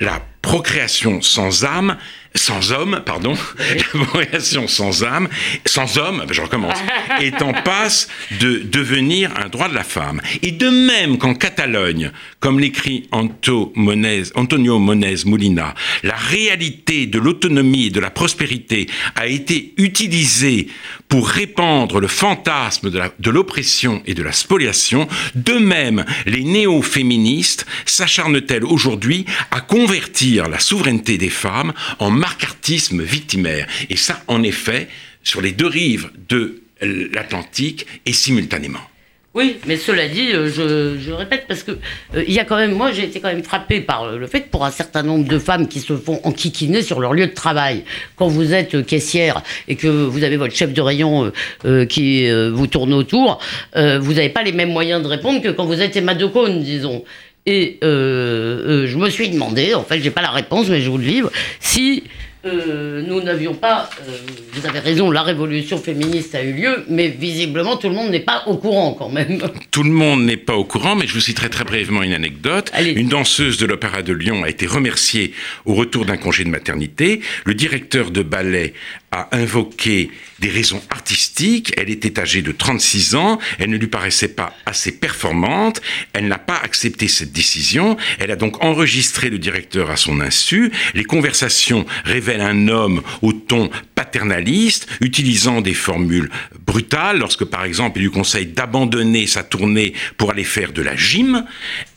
la 0.00 0.20
procréation 0.42 1.22
sans 1.22 1.64
âme 1.64 1.96
sans 2.36 2.72
homme, 2.72 3.00
pardon, 3.06 3.34
la 3.58 4.04
procréation 4.04 4.66
sans 4.66 5.04
âme, 5.04 5.28
sans 5.64 5.98
homme, 5.98 6.24
je 6.30 6.40
recommence, 6.40 6.78
est 7.20 7.40
en 7.42 7.52
passe 7.52 8.08
de 8.40 8.58
devenir 8.58 9.30
un 9.36 9.48
droit 9.48 9.68
de 9.68 9.74
la 9.74 9.84
femme. 9.84 10.20
Et 10.42 10.50
de 10.50 10.68
même 10.68 11.18
qu'en 11.18 11.34
Catalogne, 11.34 12.10
comme 12.40 12.58
l'écrit 12.58 13.08
Antonio 13.12 13.72
Monez 13.76 15.14
Molina, 15.26 15.74
la 16.02 16.16
réalité 16.16 17.06
de 17.06 17.18
l'autonomie 17.18 17.86
et 17.86 17.90
de 17.90 18.00
la 18.00 18.10
prospérité 18.10 18.88
a 19.14 19.26
été 19.28 19.72
utilisée 19.76 20.68
pour 21.08 21.28
répandre 21.28 22.00
le 22.00 22.08
fantasme 22.08 22.90
de 22.90 23.30
l'oppression 23.30 24.02
et 24.06 24.14
de 24.14 24.22
la 24.22 24.32
spoliation, 24.32 25.06
de 25.36 25.54
même 25.54 26.04
les 26.26 26.42
néo-féministes 26.42 27.66
s'acharnent-elles 27.86 28.64
aujourd'hui 28.64 29.24
à 29.52 29.60
convertir 29.60 30.48
la 30.48 30.58
souveraineté 30.58 31.16
des 31.16 31.30
femmes 31.30 31.72
en 32.00 32.10
marcartisme 32.24 33.02
victimaire. 33.02 33.66
Et 33.90 33.96
ça, 33.96 34.22
en 34.28 34.42
effet, 34.42 34.88
sur 35.22 35.42
les 35.42 35.52
deux 35.52 35.66
rives 35.66 36.10
de 36.28 36.62
l'Atlantique 36.80 37.86
et 38.06 38.14
simultanément. 38.14 38.86
Oui, 39.34 39.56
mais 39.66 39.76
cela 39.76 40.08
dit, 40.08 40.30
euh, 40.32 40.48
je, 40.48 41.10
répète 41.10 41.46
parce 41.48 41.64
que 41.64 41.72
euh, 41.72 42.22
il 42.26 42.32
y 42.32 42.38
a 42.38 42.44
quand 42.44 42.56
même, 42.56 42.72
moi 42.72 42.92
j'ai 42.92 43.02
été 43.02 43.18
quand 43.18 43.32
même 43.32 43.42
frappé 43.42 43.80
par 43.80 44.12
le 44.12 44.26
fait 44.28 44.48
pour 44.48 44.64
un 44.64 44.70
certain 44.70 45.02
nombre 45.02 45.26
de 45.26 45.40
femmes 45.40 45.66
qui 45.66 45.80
se 45.80 45.96
font 45.96 46.20
enquiquiner 46.22 46.82
sur 46.82 47.00
leur 47.00 47.14
lieu 47.14 47.26
de 47.26 47.34
travail. 47.34 47.82
Quand 48.14 48.28
vous 48.28 48.54
êtes 48.54 48.86
caissière 48.86 49.42
et 49.66 49.74
que 49.74 49.88
vous 49.88 50.22
avez 50.22 50.36
votre 50.36 50.54
chef 50.54 50.72
de 50.72 50.80
rayon 50.80 51.32
euh, 51.64 51.84
qui 51.84 52.30
vous 52.30 52.68
tourne 52.68 52.94
autour, 52.94 53.40
vous 53.74 54.12
n'avez 54.14 54.28
pas 54.28 54.44
les 54.44 54.52
mêmes 54.52 54.72
moyens 54.72 55.02
de 55.02 55.08
répondre 55.08 55.42
que 55.42 55.48
quand 55.48 55.64
vous 55.64 55.80
êtes 55.80 55.96
Emma 55.96 56.14
de 56.14 56.26
Cône, 56.26 56.62
disons. 56.62 57.04
Et 57.46 57.78
je 57.82 58.96
me 58.96 59.10
suis 59.10 59.28
demandé, 59.30 59.74
en 59.74 59.84
fait, 59.84 60.00
j'ai 60.00 60.10
pas 60.10 60.22
la 60.22 60.30
réponse, 60.30 60.68
mais 60.68 60.80
je 60.80 60.90
vous 60.90 60.98
le 60.98 61.04
livre, 61.04 61.30
si 61.60 62.04
euh, 62.46 63.02
nous 63.06 63.22
n'avions 63.22 63.54
pas, 63.54 63.88
euh, 64.06 64.16
vous 64.52 64.66
avez 64.66 64.78
raison, 64.78 65.10
la 65.10 65.22
révolution 65.22 65.78
féministe 65.78 66.34
a 66.34 66.42
eu 66.42 66.52
lieu, 66.52 66.84
mais 66.88 67.08
visiblement 67.08 67.76
tout 67.76 67.88
le 67.88 67.94
monde 67.94 68.10
n'est 68.10 68.20
pas 68.20 68.42
au 68.46 68.56
courant 68.56 68.92
quand 68.92 69.08
même. 69.08 69.42
Tout 69.70 69.82
le 69.82 69.90
monde 69.90 70.24
n'est 70.24 70.36
pas 70.36 70.54
au 70.54 70.64
courant, 70.64 70.94
mais 70.94 71.06
je 71.06 71.14
vous 71.14 71.20
citerai 71.20 71.48
très 71.48 71.64
brièvement 71.64 72.02
une 72.02 72.12
anecdote. 72.12 72.70
Une 72.78 73.08
danseuse 73.08 73.56
de 73.58 73.66
l'Opéra 73.66 74.02
de 74.02 74.12
Lyon 74.12 74.44
a 74.44 74.48
été 74.48 74.66
remerciée 74.66 75.32
au 75.64 75.74
retour 75.74 76.04
d'un 76.04 76.16
congé 76.16 76.44
de 76.44 76.48
maternité. 76.48 77.20
Le 77.44 77.54
directeur 77.54 78.10
de 78.10 78.22
ballet 78.22 78.74
a 79.10 79.28
invoqué 79.32 80.10
des 80.40 80.48
raisons 80.48 80.82
artistiques. 80.90 81.72
Elle 81.76 81.90
était 81.90 82.18
âgée 82.18 82.42
de 82.42 82.52
36 82.52 83.14
ans, 83.14 83.38
elle 83.58 83.70
ne 83.70 83.76
lui 83.76 83.86
paraissait 83.86 84.28
pas 84.28 84.52
assez 84.66 84.92
performante, 84.92 85.80
elle 86.12 86.28
n'a 86.28 86.38
pas 86.38 86.60
accepté 86.62 87.08
cette 87.08 87.32
décision, 87.32 87.96
elle 88.18 88.30
a 88.30 88.36
donc 88.36 88.62
enregistré 88.62 89.30
le 89.30 89.38
directeur 89.38 89.90
à 89.90 89.96
son 89.96 90.20
insu. 90.20 90.72
Les 90.94 91.04
conversations 91.04 91.86
révèlent 92.04 92.33
un 92.40 92.68
homme 92.68 93.02
au 93.22 93.32
ton 93.32 93.70
paternaliste, 93.94 94.86
utilisant 95.00 95.60
des 95.60 95.74
formules 95.74 96.30
brutales, 96.66 97.18
lorsque 97.18 97.44
par 97.44 97.64
exemple 97.64 97.98
il 97.98 98.04
lui 98.04 98.10
conseille 98.10 98.46
d'abandonner 98.46 99.26
sa 99.26 99.42
tournée 99.42 99.94
pour 100.16 100.30
aller 100.30 100.44
faire 100.44 100.72
de 100.72 100.82
la 100.82 100.96
gym. 100.96 101.44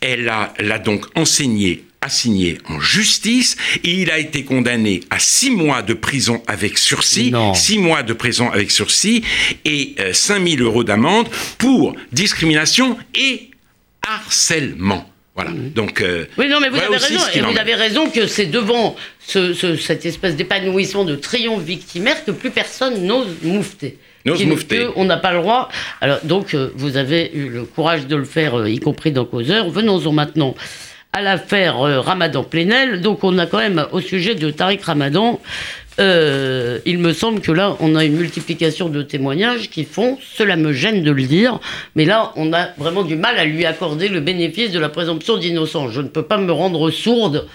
Elle 0.02 0.26
l'a 0.26 0.80
donc 0.80 1.06
enseigné 1.16 1.84
assigné 2.02 2.58
en 2.70 2.80
justice 2.80 3.58
et 3.84 4.02
il 4.02 4.12
a 4.12 4.20
été 4.20 4.44
condamné 4.44 5.02
à 5.10 5.20
six 5.20 5.50
mois 5.50 5.82
de 5.82 5.94
prison 5.94 6.42
avec 6.48 6.78
sursis, 6.78 7.34
six 7.56 7.80
mois 7.80 8.04
de 8.04 8.14
prison 8.14 8.50
avec 8.50 8.72
sursis 8.72 9.24
et 9.66 9.96
5000 10.14 10.62
euh, 10.62 10.66
euros 10.66 10.84
d'amende 10.84 11.28
pour 11.58 11.96
discrimination 12.12 12.98
et 13.16 13.50
harcèlement. 14.08 15.10
Voilà. 15.38 15.52
Mmh. 15.52 15.70
Donc, 15.70 16.02
euh, 16.02 16.26
oui, 16.38 16.50
non, 16.50 16.60
mais 16.60 16.70
vous 16.70 16.78
avez 16.78 16.98
raison. 16.98 17.20
Et 17.34 17.42
vous 17.42 17.58
avez 17.58 17.76
raison 17.76 18.10
que 18.10 18.28
c'est 18.28 18.48
devant 18.48 18.96
cette 19.20 20.06
espèce 20.06 20.36
d'épanouissement 20.36 21.06
de 21.06 21.16
triomphe 21.16 21.64
victimaire 21.64 22.26
que 22.26 22.32
plus 22.32 22.50
personne 22.52 23.06
n'ose 23.06 23.28
moufter. 23.44 24.00
N'ose 24.26 24.44
moufter. 24.46 24.88
On 24.96 25.06
n'a 25.06 25.18
pas 25.18 25.32
le 25.32 25.40
droit. 25.40 25.70
Alors, 26.02 26.20
donc, 26.24 26.54
euh, 26.54 26.72
vous 26.76 26.98
avez 26.98 27.32
eu 27.34 27.50
le 27.50 27.64
courage 27.64 28.08
de 28.08 28.16
le 28.16 28.26
faire, 28.26 28.68
y 28.68 28.80
compris 28.80 29.12
dans 29.12 29.26
Causeur. 29.26 29.70
Venons-en 29.70 30.12
maintenant 30.12 30.56
à 31.14 31.22
l'affaire 31.22 31.82
euh, 31.82 32.00
Ramadan 32.00 32.44
Plenel. 32.44 33.02
Donc 33.02 33.24
on 33.24 33.38
a 33.38 33.46
quand 33.46 33.58
même 33.58 33.86
au 33.92 34.02
sujet 34.02 34.36
de 34.36 34.52
Tariq 34.52 34.84
Ramadan, 34.84 35.40
euh, 36.00 36.80
il 36.86 37.00
me 37.00 37.14
semble 37.14 37.42
que 37.42 37.52
là 37.52 37.76
on 37.80 37.96
a 37.96 38.06
une 38.06 38.16
multiplication 38.16 38.90
de 38.90 39.02
témoignages 39.02 39.70
qui 39.70 39.84
font, 39.84 40.18
cela 40.22 40.56
me 40.56 40.72
gêne 40.72 41.04
de 41.04 41.12
le 41.12 41.24
dire, 41.24 41.60
mais 41.96 42.06
là 42.06 42.34
on 42.36 42.54
a 42.54 42.68
vraiment 42.78 43.04
du 43.04 43.16
mal 43.16 43.38
à 43.38 43.46
lui 43.46 43.66
accorder 43.66 44.08
le 44.08 44.20
bénéfice 44.20 44.72
de 44.72 44.80
la 44.80 44.90
présomption 44.90 45.38
d'innocence. 45.38 45.92
Je 45.92 46.02
ne 46.02 46.08
peux 46.08 46.24
pas 46.24 46.38
me 46.38 46.52
rendre 46.52 46.92
sourde 46.92 47.48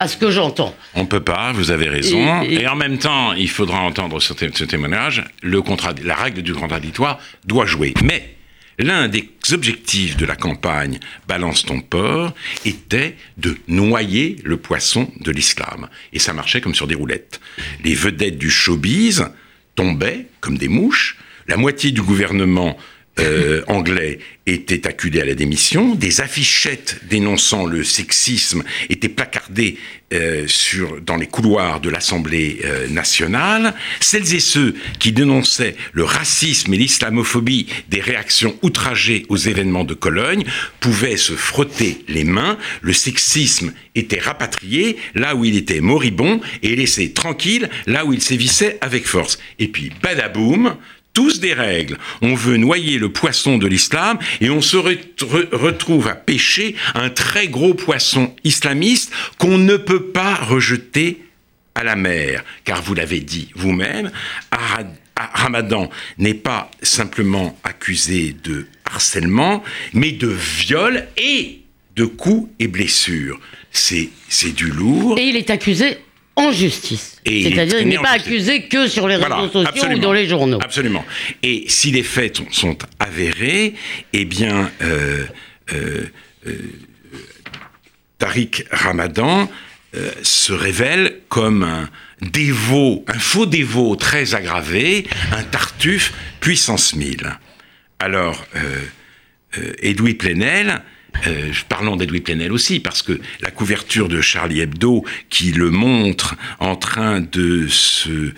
à 0.00 0.06
ce 0.06 0.16
que 0.16 0.30
j'entends. 0.30 0.74
On 0.94 1.02
ne 1.02 1.06
peut 1.06 1.20
pas, 1.20 1.52
vous 1.52 1.70
avez 1.70 1.88
raison. 1.88 2.42
Et, 2.42 2.66
en 2.68 2.76
même 2.76 2.98
temps, 2.98 3.32
il 3.32 3.48
faudra 3.48 3.80
entendre 3.80 4.20
ce, 4.20 4.32
témoignage. 4.32 5.24
Le 5.42 5.60
la 6.04 6.14
règle 6.14 6.42
du 6.42 6.54
contradictoire 6.54 7.18
doit 7.44 7.66
jouer. 7.66 7.94
Mais 8.04 8.37
L'un 8.78 9.08
des 9.08 9.28
objectifs 9.50 10.16
de 10.16 10.24
la 10.24 10.36
campagne 10.36 11.00
Balance 11.26 11.64
ton 11.64 11.80
port 11.80 12.32
était 12.64 13.16
de 13.36 13.56
noyer 13.66 14.36
le 14.44 14.56
poisson 14.56 15.10
de 15.18 15.32
l'islam. 15.32 15.88
Et 16.12 16.20
ça 16.20 16.32
marchait 16.32 16.60
comme 16.60 16.76
sur 16.76 16.86
des 16.86 16.94
roulettes. 16.94 17.40
Les 17.82 17.94
vedettes 17.94 18.38
du 18.38 18.50
showbiz 18.50 19.26
tombaient 19.74 20.26
comme 20.40 20.58
des 20.58 20.68
mouches. 20.68 21.18
La 21.48 21.56
moitié 21.56 21.90
du 21.90 22.02
gouvernement 22.02 22.78
euh, 23.20 23.62
anglais 23.66 24.18
était 24.46 24.86
acculé 24.86 25.20
à 25.20 25.24
la 25.24 25.34
démission, 25.34 25.94
des 25.94 26.20
affichettes 26.20 27.00
dénonçant 27.08 27.66
le 27.66 27.84
sexisme 27.84 28.62
étaient 28.88 29.08
placardées 29.08 29.76
euh, 30.14 30.46
sur, 30.46 31.02
dans 31.02 31.16
les 31.16 31.26
couloirs 31.26 31.80
de 31.80 31.90
l'Assemblée 31.90 32.60
euh, 32.64 32.88
nationale. 32.88 33.74
Celles 34.00 34.34
et 34.34 34.40
ceux 34.40 34.74
qui 34.98 35.12
dénonçaient 35.12 35.76
le 35.92 36.04
racisme 36.04 36.72
et 36.72 36.78
l'islamophobie 36.78 37.66
des 37.90 38.00
réactions 38.00 38.56
outragées 38.62 39.26
aux 39.28 39.36
événements 39.36 39.84
de 39.84 39.94
Cologne 39.94 40.44
pouvaient 40.80 41.18
se 41.18 41.34
frotter 41.34 41.98
les 42.08 42.24
mains. 42.24 42.56
Le 42.80 42.94
sexisme 42.94 43.74
était 43.94 44.20
rapatrié 44.20 44.96
là 45.14 45.34
où 45.34 45.44
il 45.44 45.56
était 45.56 45.80
moribond 45.80 46.40
et 46.62 46.74
laissé 46.74 47.12
tranquille 47.12 47.68
là 47.86 48.06
où 48.06 48.12
il 48.14 48.22
sévissait 48.22 48.78
avec 48.80 49.06
force. 49.06 49.38
Et 49.58 49.68
puis, 49.68 49.92
badaboum, 50.02 50.76
tous 51.18 51.40
des 51.40 51.52
règles. 51.52 51.98
On 52.22 52.36
veut 52.36 52.58
noyer 52.58 52.96
le 52.96 53.10
poisson 53.10 53.58
de 53.58 53.66
l'islam 53.66 54.20
et 54.40 54.50
on 54.50 54.60
se 54.60 54.76
retrouve 54.76 56.06
à 56.06 56.14
pêcher 56.14 56.76
un 56.94 57.10
très 57.10 57.48
gros 57.48 57.74
poisson 57.74 58.36
islamiste 58.44 59.10
qu'on 59.36 59.58
ne 59.58 59.76
peut 59.76 60.12
pas 60.12 60.36
rejeter 60.36 61.20
à 61.74 61.82
la 61.82 61.96
mer. 61.96 62.44
Car 62.64 62.82
vous 62.82 62.94
l'avez 62.94 63.18
dit 63.18 63.48
vous-même, 63.56 64.12
Ramadan 65.16 65.90
n'est 66.18 66.34
pas 66.34 66.70
simplement 66.82 67.58
accusé 67.64 68.36
de 68.44 68.68
harcèlement, 68.84 69.64
mais 69.94 70.12
de 70.12 70.28
viol 70.28 71.04
et 71.16 71.62
de 71.96 72.04
coups 72.04 72.48
et 72.60 72.68
blessures. 72.68 73.40
C'est 73.72 74.08
du 74.54 74.70
lourd. 74.70 75.18
Et 75.18 75.24
il 75.24 75.34
est 75.36 75.50
accusé 75.50 75.98
en 76.38 76.52
justice. 76.52 77.16
C'est-à-dire 77.26 77.78
qu'il 77.78 77.88
n'est 77.88 77.98
pas 77.98 78.12
accusé 78.12 78.62
que 78.62 78.86
sur 78.86 79.08
les 79.08 79.16
réseaux 79.16 79.48
sociaux 79.48 79.88
ou 79.90 79.98
dans 79.98 80.12
les 80.12 80.28
journaux. 80.28 80.58
Absolument. 80.62 81.04
Et 81.42 81.64
si 81.66 81.90
les 81.90 82.04
faits 82.04 82.40
sont 82.52 82.78
avérés, 83.00 83.74
eh 84.12 84.24
bien, 84.24 84.70
euh, 84.82 85.24
euh, 85.72 86.06
euh, 86.46 86.52
Tariq 88.18 88.64
Ramadan 88.70 89.50
se 90.22 90.52
révèle 90.52 91.20
comme 91.28 91.62
un 91.62 91.88
dévot, 92.20 93.04
un 93.08 93.18
faux 93.18 93.46
dévot 93.46 93.96
très 93.96 94.34
aggravé, 94.34 95.06
un 95.32 95.42
tartuffe 95.42 96.12
puissance 96.40 96.94
1000. 96.94 97.38
Alors, 97.98 98.44
Edoui 99.82 100.14
Plenel, 100.14 100.82
euh, 101.26 101.52
parlons 101.68 101.96
d'Edoui 101.96 102.20
Plenel 102.20 102.52
aussi, 102.52 102.80
parce 102.80 103.02
que 103.02 103.20
la 103.40 103.50
couverture 103.50 104.08
de 104.08 104.20
Charlie 104.20 104.60
Hebdo, 104.60 105.04
qui 105.30 105.52
le 105.52 105.70
montre 105.70 106.36
en 106.60 106.76
train 106.76 107.20
de 107.20 107.66
se, 107.68 108.32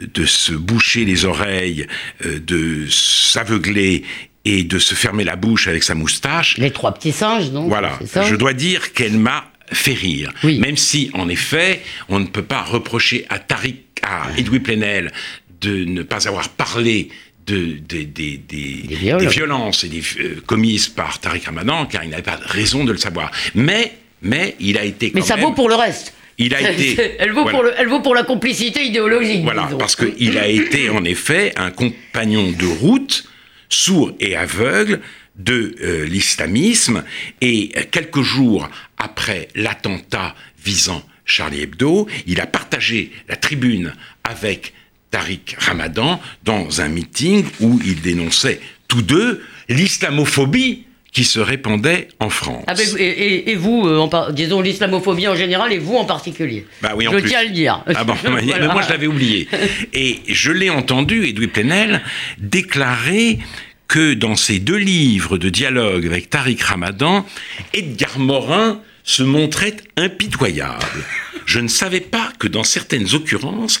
de 0.00 0.24
se 0.24 0.52
boucher 0.52 1.04
les 1.04 1.24
oreilles, 1.24 1.86
euh, 2.24 2.38
de 2.38 2.86
s'aveugler 2.88 4.04
et 4.44 4.62
de 4.64 4.78
se 4.78 4.94
fermer 4.94 5.24
la 5.24 5.36
bouche 5.36 5.66
avec 5.66 5.82
sa 5.82 5.94
moustache. 5.94 6.56
Les 6.58 6.70
trois 6.70 6.94
petits 6.94 7.12
singes, 7.12 7.50
non? 7.50 7.68
Voilà. 7.68 7.98
Je 8.00 8.36
dois 8.36 8.52
dire 8.52 8.92
qu'elle 8.92 9.18
m'a 9.18 9.50
fait 9.72 9.94
rire. 9.94 10.32
Même 10.44 10.76
si, 10.76 11.10
en 11.14 11.28
effet, 11.28 11.82
on 12.08 12.20
ne 12.20 12.26
peut 12.26 12.44
pas 12.44 12.62
reprocher 12.62 13.26
à 13.28 13.40
Tariq, 13.40 13.78
à 14.02 14.28
Edoui 14.38 14.60
Plenel 14.60 15.12
de 15.60 15.84
ne 15.84 16.02
pas 16.02 16.28
avoir 16.28 16.50
parlé 16.50 17.08
de, 17.46 17.78
des, 17.78 19.26
violences 19.28 19.84
et 19.84 19.88
des, 19.88 20.02
euh, 20.20 20.40
commises 20.44 20.88
par 20.88 21.20
Tariq 21.20 21.46
Ramadan, 21.46 21.86
car 21.86 22.04
il 22.04 22.10
n'avait 22.10 22.22
pas 22.22 22.38
raison 22.42 22.84
de 22.84 22.92
le 22.92 22.98
savoir. 22.98 23.30
Mais, 23.54 23.92
mais 24.22 24.56
il 24.60 24.78
a 24.78 24.84
été. 24.84 25.12
mais 25.14 25.20
ça 25.22 25.36
vaut 25.36 25.52
pour 25.52 25.68
le 25.68 25.76
reste. 25.76 26.12
Il 26.38 26.54
a 26.54 26.70
été. 26.72 27.16
Elle 27.18 27.32
vaut, 27.32 27.44
pour 27.44 27.62
le, 27.62 27.72
elle 27.78 27.88
vaut 27.88 28.00
pour 28.00 28.14
la 28.14 28.24
complicité 28.24 28.84
idéologique. 28.84 29.42
Voilà, 29.44 29.68
parce 29.78 29.96
qu'il 29.96 30.38
a 30.38 30.48
été 30.48 30.90
en 30.90 31.04
effet 31.04 31.52
un 31.56 31.70
compagnon 31.70 32.50
de 32.50 32.66
route, 32.66 33.24
sourd 33.68 34.12
et 34.20 34.36
aveugle, 34.36 35.00
de 35.36 35.74
euh, 35.82 36.04
l'islamisme. 36.06 37.04
Et 37.40 37.68
quelques 37.90 38.22
jours 38.22 38.68
après 38.98 39.48
l'attentat 39.54 40.34
visant 40.64 41.02
Charlie 41.24 41.62
Hebdo, 41.62 42.08
il 42.26 42.40
a 42.40 42.46
partagé 42.46 43.12
la 43.28 43.36
tribune 43.36 43.92
avec 44.24 44.72
Tariq 45.16 45.56
Ramadan 45.58 46.20
dans 46.44 46.82
un 46.82 46.88
meeting 46.88 47.42
où 47.60 47.80
ils 47.86 48.02
dénonçaient 48.02 48.60
tous 48.86 49.00
deux 49.00 49.42
l'islamophobie 49.70 50.84
qui 51.10 51.24
se 51.24 51.40
répandait 51.40 52.08
en 52.20 52.28
France. 52.28 52.64
Ah, 52.66 52.74
et, 52.98 53.54
vous, 53.54 53.86
euh, 53.86 54.32
disons 54.32 54.60
l'islamophobie 54.60 55.26
en 55.26 55.34
général, 55.34 55.72
et 55.72 55.78
vous 55.78 55.96
en 55.96 56.04
particulier. 56.04 56.66
Bah 56.82 56.92
oui, 56.94 57.08
en 57.08 57.12
je 57.12 57.18
tiens 57.20 57.38
à 57.38 57.44
le 57.44 57.50
dire. 57.50 57.82
Ah 57.94 58.04
bon, 58.04 58.14
mais 58.24 58.42
moi 58.66 58.82
je 58.82 58.90
l'avais 58.90 59.06
oublié. 59.06 59.48
Et 59.94 60.20
je 60.28 60.52
l'ai 60.52 60.68
entendu, 60.68 61.24
Edoui 61.24 61.46
Plenel, 61.46 62.02
déclarer 62.36 63.38
que 63.88 64.12
dans 64.12 64.36
ses 64.36 64.58
deux 64.58 64.76
livres 64.76 65.38
de 65.38 65.48
dialogue 65.48 66.04
avec 66.04 66.28
Tariq 66.28 66.62
Ramadan, 66.62 67.24
Edgar 67.72 68.18
Morin 68.18 68.82
se 69.02 69.22
montrait 69.22 69.76
impitoyable. 69.96 71.04
Je 71.46 71.60
ne 71.60 71.68
savais 71.68 72.00
pas 72.00 72.32
que 72.38 72.48
dans 72.48 72.64
certaines 72.64 73.14
occurrences, 73.14 73.80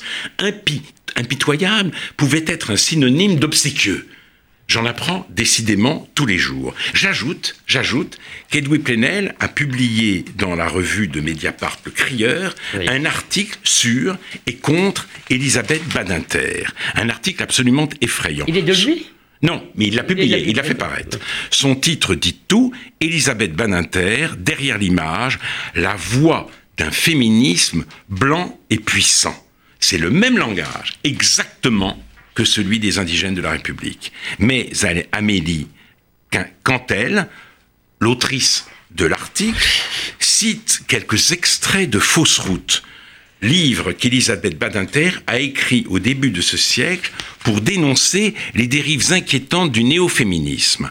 impitoyable 1.16 1.90
pouvait 2.16 2.44
être 2.46 2.70
un 2.70 2.76
synonyme 2.76 3.36
d'obséquieux. 3.36 4.06
J'en 4.68 4.84
apprends 4.84 5.26
décidément 5.30 6.08
tous 6.14 6.26
les 6.26 6.38
jours. 6.38 6.74
J'ajoute, 6.92 7.56
j'ajoute 7.66 8.18
qu'Edoui 8.50 8.80
Plenel 8.80 9.34
a 9.38 9.46
publié 9.46 10.24
dans 10.38 10.56
la 10.56 10.66
revue 10.66 11.06
de 11.06 11.20
Mediapart 11.20 11.78
Le 11.84 11.92
Crieur 11.92 12.54
un 12.74 13.04
article 13.04 13.58
sur 13.62 14.16
et 14.46 14.54
contre 14.56 15.06
Elisabeth 15.30 15.86
Badinter. 15.94 16.64
Un 16.96 17.08
article 17.10 17.44
absolument 17.44 17.88
effrayant. 18.00 18.44
Il 18.48 18.56
est 18.56 18.62
de 18.62 18.72
lui? 18.72 19.06
Non, 19.42 19.62
mais 19.76 19.86
il 19.86 19.94
l'a 19.94 20.02
publié, 20.02 20.48
il 20.48 20.56
l'a 20.56 20.62
fait 20.62 20.74
paraître. 20.74 21.18
Son 21.50 21.76
titre 21.76 22.14
dit 22.14 22.36
tout, 22.48 22.72
Elisabeth 23.00 23.52
Badinter, 23.52 24.28
derrière 24.38 24.78
l'image, 24.78 25.38
la 25.74 25.94
voix 25.94 26.50
d'un 26.76 26.90
féminisme 26.90 27.84
blanc 28.08 28.58
et 28.70 28.78
puissant. 28.78 29.36
C'est 29.80 29.98
le 29.98 30.10
même 30.10 30.38
langage, 30.38 30.98
exactement, 31.04 32.02
que 32.34 32.44
celui 32.44 32.78
des 32.78 32.98
indigènes 32.98 33.34
de 33.34 33.40
la 33.40 33.52
République. 33.52 34.12
Mais 34.38 34.70
Amélie 35.12 35.68
elle, 36.88 37.28
l'autrice 38.00 38.66
de 38.90 39.06
l'article, 39.06 39.66
cite 40.18 40.82
quelques 40.86 41.32
extraits 41.32 41.88
de 41.88 41.98
Fausse 41.98 42.38
route, 42.38 42.82
livre 43.42 43.92
qu'Elisabeth 43.92 44.58
Badinter 44.58 45.10
a 45.26 45.38
écrit 45.38 45.86
au 45.88 45.98
début 45.98 46.30
de 46.30 46.40
ce 46.40 46.56
siècle 46.56 47.12
pour 47.40 47.60
dénoncer 47.60 48.34
les 48.54 48.66
dérives 48.66 49.12
inquiétantes 49.12 49.72
du 49.72 49.84
néo-féminisme. 49.84 50.90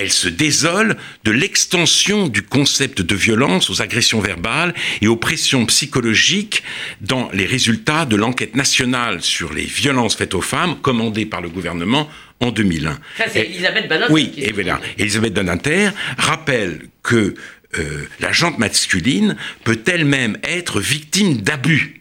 Elle 0.00 0.10
se 0.10 0.28
désole 0.28 0.96
de 1.24 1.30
l'extension 1.30 2.28
du 2.28 2.42
concept 2.42 3.02
de 3.02 3.14
violence 3.14 3.68
aux 3.68 3.82
agressions 3.82 4.20
verbales 4.20 4.74
et 5.02 5.08
aux 5.08 5.16
pressions 5.16 5.66
psychologiques 5.66 6.62
dans 7.02 7.30
les 7.32 7.44
résultats 7.44 8.06
de 8.06 8.16
l'enquête 8.16 8.56
nationale 8.56 9.20
sur 9.20 9.52
les 9.52 9.64
violences 9.64 10.16
faites 10.16 10.34
aux 10.34 10.40
femmes 10.40 10.76
commandée 10.80 11.26
par 11.26 11.42
le 11.42 11.50
gouvernement 11.50 12.08
en 12.40 12.50
2001. 12.50 12.98
Ça, 13.18 13.24
c'est 13.30 13.40
Elisabeth 13.46 13.88
Badinter. 13.88 14.12
Oui, 14.12 14.32
et 14.38 14.52
voilà. 14.52 14.80
Elisabeth 14.98 15.34
Badinter 15.34 15.90
rappelle 16.16 16.88
que 17.02 17.34
euh, 17.78 18.08
la 18.20 18.32
jante 18.32 18.58
masculine 18.58 19.36
peut 19.64 19.80
elle-même 19.86 20.38
être 20.42 20.80
victime 20.80 21.36
d'abus 21.42 21.99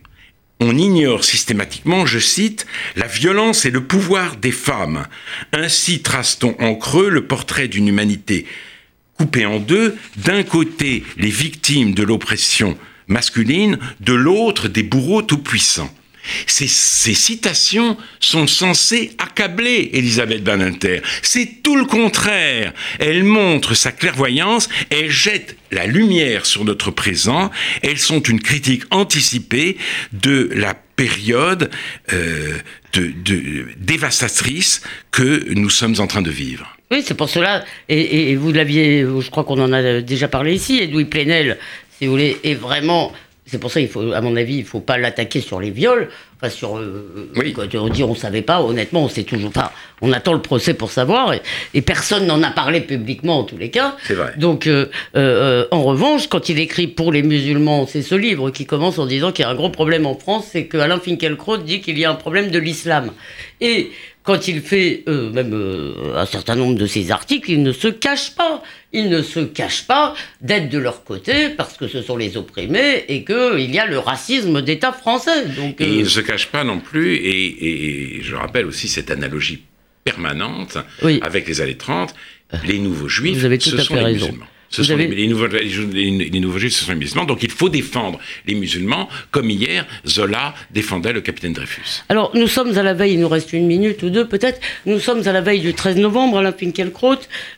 on 0.59 0.77
ignore 0.77 1.23
systématiquement, 1.23 2.05
je 2.05 2.19
cite, 2.19 2.65
la 2.95 3.07
violence 3.07 3.65
et 3.65 3.71
le 3.71 3.83
pouvoir 3.83 4.35
des 4.35 4.51
femmes. 4.51 5.05
Ainsi 5.53 6.01
trace-t-on 6.01 6.55
en 6.59 6.75
creux 6.75 7.09
le 7.09 7.25
portrait 7.25 7.67
d'une 7.67 7.87
humanité 7.87 8.45
coupée 9.19 9.45
en 9.45 9.59
deux, 9.59 9.97
d'un 10.15 10.43
côté 10.43 11.03
les 11.17 11.29
victimes 11.29 11.93
de 11.93 12.03
l'oppression 12.03 12.77
masculine, 13.07 13.77
de 13.99 14.13
l'autre 14.13 14.69
des 14.69 14.83
bourreaux 14.83 15.21
tout-puissants. 15.21 15.93
Ces, 16.45 16.67
citations 16.67 17.97
sont 18.19 18.47
censées 18.47 19.11
accabler 19.17 19.91
Elisabeth 19.93 20.43
Badinter. 20.43 21.01
C'est 21.21 21.63
tout 21.63 21.75
le 21.75 21.85
contraire. 21.85 22.73
Elle 22.99 23.23
montre 23.23 23.73
sa 23.73 23.91
clairvoyance, 23.91 24.69
elle 24.89 25.09
jette 25.09 25.57
la 25.71 25.85
lumière 25.85 26.45
sur 26.45 26.65
notre 26.65 26.91
présent, 26.91 27.51
elles 27.81 27.99
sont 27.99 28.21
une 28.21 28.41
critique 28.41 28.83
anticipée 28.91 29.77
de 30.11 30.49
la 30.53 30.73
période 30.73 31.69
euh, 32.11 32.57
dévastatrice 33.77 34.81
que 35.11 35.53
nous 35.53 35.69
sommes 35.69 35.95
en 35.99 36.07
train 36.07 36.21
de 36.21 36.31
vivre. 36.31 36.75
Oui, 36.91 37.03
c'est 37.05 37.13
pour 37.13 37.29
cela, 37.29 37.63
et, 37.87 38.35
vous 38.35 38.51
l'aviez, 38.51 39.01
je 39.01 39.29
crois 39.29 39.43
qu'on 39.43 39.61
en 39.61 39.71
a 39.71 40.01
déjà 40.01 40.27
parlé 40.27 40.55
ici, 40.55 40.79
Edoui 40.81 41.05
Plenel, 41.05 41.59
si 41.97 42.07
vous 42.07 42.13
voulez, 42.13 42.37
est 42.43 42.55
vraiment 42.55 43.13
c'est 43.49 43.57
pour 43.57 43.71
ça, 43.71 43.79
il 43.79 43.87
faut, 43.87 44.11
à 44.13 44.21
mon 44.21 44.35
avis, 44.35 44.55
il 44.55 44.61
ne 44.61 44.65
faut 44.65 44.79
pas 44.79 44.97
l'attaquer 44.97 45.41
sur 45.41 45.59
les 45.59 45.71
viols. 45.71 46.09
Enfin, 46.37 46.49
sur. 46.49 46.77
Euh, 46.77 47.29
oui. 47.35 47.53
Quand 47.53 47.63
on 47.75 47.89
dit 47.89 48.03
on 48.03 48.11
ne 48.11 48.15
savait 48.15 48.41
pas, 48.41 48.61
honnêtement, 48.61 49.03
on 49.03 49.09
sait 49.09 49.23
toujours 49.23 49.51
pas. 49.51 49.73
On 50.01 50.13
attend 50.13 50.33
le 50.33 50.41
procès 50.41 50.73
pour 50.73 50.91
savoir, 50.91 51.33
et, 51.73 51.81
personne 51.81 52.27
n'en 52.27 52.41
a 52.43 52.51
parlé 52.51 52.81
publiquement 52.81 53.39
en 53.39 53.43
tous 53.43 53.57
les 53.57 53.69
cas. 53.69 53.97
C'est 54.03 54.13
vrai. 54.13 54.33
Donc, 54.37 54.67
euh, 54.67 54.85
euh, 55.15 55.65
en 55.71 55.83
revanche, 55.83 56.27
quand 56.27 56.47
il 56.47 56.59
écrit 56.59 56.87
pour 56.87 57.11
les 57.11 57.23
musulmans, 57.23 57.87
c'est 57.87 58.01
ce 58.01 58.15
livre 58.15 58.51
qui 58.51 58.65
commence 58.65 58.99
en 58.99 59.05
disant 59.05 59.31
qu'il 59.31 59.43
y 59.43 59.47
a 59.47 59.51
un 59.51 59.55
gros 59.55 59.69
problème 59.69 60.05
en 60.05 60.15
France, 60.15 60.47
c'est 60.51 60.65
que 60.67 60.77
Alain 60.77 60.99
Finkielkraut 60.99 61.57
dit 61.57 61.81
qu'il 61.81 61.97
y 61.97 62.05
a 62.05 62.11
un 62.11 62.15
problème 62.15 62.51
de 62.51 62.59
l'islam. 62.59 63.11
Et 63.59 63.91
quand 64.29 64.47
il 64.47 64.61
fait 64.61 65.03
euh, 65.07 65.31
même 65.31 65.53
euh, 65.53 66.15
un 66.15 66.25
certain 66.27 66.55
nombre 66.55 66.77
de 66.77 66.85
ses 66.85 67.09
articles, 67.09 67.49
il 67.49 67.63
ne 67.63 67.71
se 67.71 67.87
cache 67.87 68.35
pas. 68.35 68.61
Il 68.91 69.09
ne 69.09 69.21
se 69.21 69.39
cache 69.39 69.85
pas 69.85 70.15
d'être 70.41 70.69
de 70.69 70.79
leur 70.79 71.03
côté 71.03 71.49
parce 71.49 71.77
que 71.77 71.87
ce 71.87 72.01
sont 72.01 72.17
les 72.17 72.37
opprimés 72.37 73.05
et 73.07 73.23
qu'il 73.23 73.71
y 73.73 73.77
a 73.77 73.85
le 73.85 73.99
racisme 73.99 74.61
d'État 74.63 74.91
français. 74.91 75.45
Donc, 75.45 75.79
Et 75.79 75.87
il 75.87 76.03
ne 76.03 76.09
se 76.09 76.19
cache 76.21 76.47
pas 76.47 76.63
non 76.63 76.79
plus, 76.79 77.15
et, 77.15 78.19
je 78.23 78.35
rappelle 78.35 78.65
aussi 78.65 78.87
cette 78.87 79.11
analogie 79.11 79.61
permanente 80.03 80.77
avec 81.21 81.47
les 81.47 81.61
années 81.61 81.77
30, 81.77 82.15
les 82.65 82.79
nouveaux 82.79 83.07
juifs, 83.07 83.37
Vous 83.37 83.45
avez 83.45 83.59
tout 83.59 83.69
ce 83.69 83.77
à 83.77 83.83
sont 83.83 83.93
fait 83.93 83.99
les 83.99 84.05
raison. 84.05 84.25
musulmans. 84.27 84.45
Ce 84.69 84.83
sont 84.83 84.95
les, 84.95 85.27
nouveaux, 85.27 85.47
les, 85.47 86.39
nouveaux 86.39 86.59
juifs, 86.59 86.73
ce 86.73 86.85
sont 86.85 86.91
les 86.91 86.97
musulmans. 86.97 87.25
Donc 87.25 87.41
il 87.43 87.51
faut 87.51 87.69
défendre 87.69 88.19
les 88.45 88.55
musulmans, 88.55 89.09
comme 89.31 89.49
hier, 89.49 89.85
Zola 90.07 90.53
défendait 90.71 91.11
le 91.13 91.21
capitaine 91.21 91.53
Dreyfus. 91.53 92.03
Alors 92.09 92.31
nous 92.35 92.47
sommes 92.47 92.77
à 92.77 92.83
la 92.83 92.93
veille, 92.93 93.13
il 93.13 93.19
nous 93.19 93.29
reste 93.29 93.53
une 93.53 93.65
minute 93.65 94.03
ou 94.03 94.09
deux 94.09 94.27
peut-être, 94.27 94.59
nous 94.85 94.99
sommes 94.99 95.27
à 95.27 95.31
la 95.31 95.41
veille 95.41 95.61
du 95.61 95.73
13 95.73 95.97
novembre, 95.97 96.37
Alain 96.37 96.53
Finkielkraut. 96.53 97.17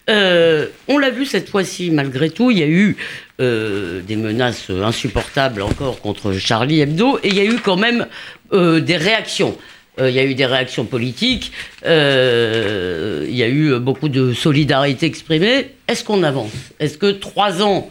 Euh, 0.09 0.67
on 0.87 0.97
l'a 0.97 1.09
vu 1.09 1.25
cette 1.25 1.49
fois-ci, 1.49 1.91
malgré 1.91 2.29
tout, 2.29 2.51
il 2.51 2.59
y 2.59 2.63
a 2.63 2.67
eu 2.67 2.95
euh, 3.39 4.01
des 4.01 4.15
menaces 4.15 4.69
insupportables 4.69 5.61
encore 5.61 5.99
contre 6.01 6.33
Charlie 6.33 6.81
Hebdo, 6.81 7.19
et 7.23 7.27
il 7.27 7.35
y 7.35 7.39
a 7.39 7.45
eu 7.45 7.57
quand 7.57 7.77
même 7.77 8.07
euh, 8.53 8.79
des 8.79 8.97
réactions. 8.97 9.57
Euh, 10.01 10.09
il 10.09 10.15
y 10.15 10.19
a 10.19 10.25
eu 10.25 10.33
des 10.33 10.45
réactions 10.45 10.85
politiques, 10.85 11.51
euh, 11.85 13.25
il 13.29 13.35
y 13.35 13.43
a 13.43 13.47
eu 13.47 13.77
beaucoup 13.79 14.09
de 14.09 14.33
solidarité 14.33 15.05
exprimée. 15.05 15.75
Est-ce 15.87 16.03
qu'on 16.03 16.23
avance? 16.23 16.51
Est-ce 16.79 16.97
que 16.97 17.11
trois 17.11 17.61
ans, 17.61 17.89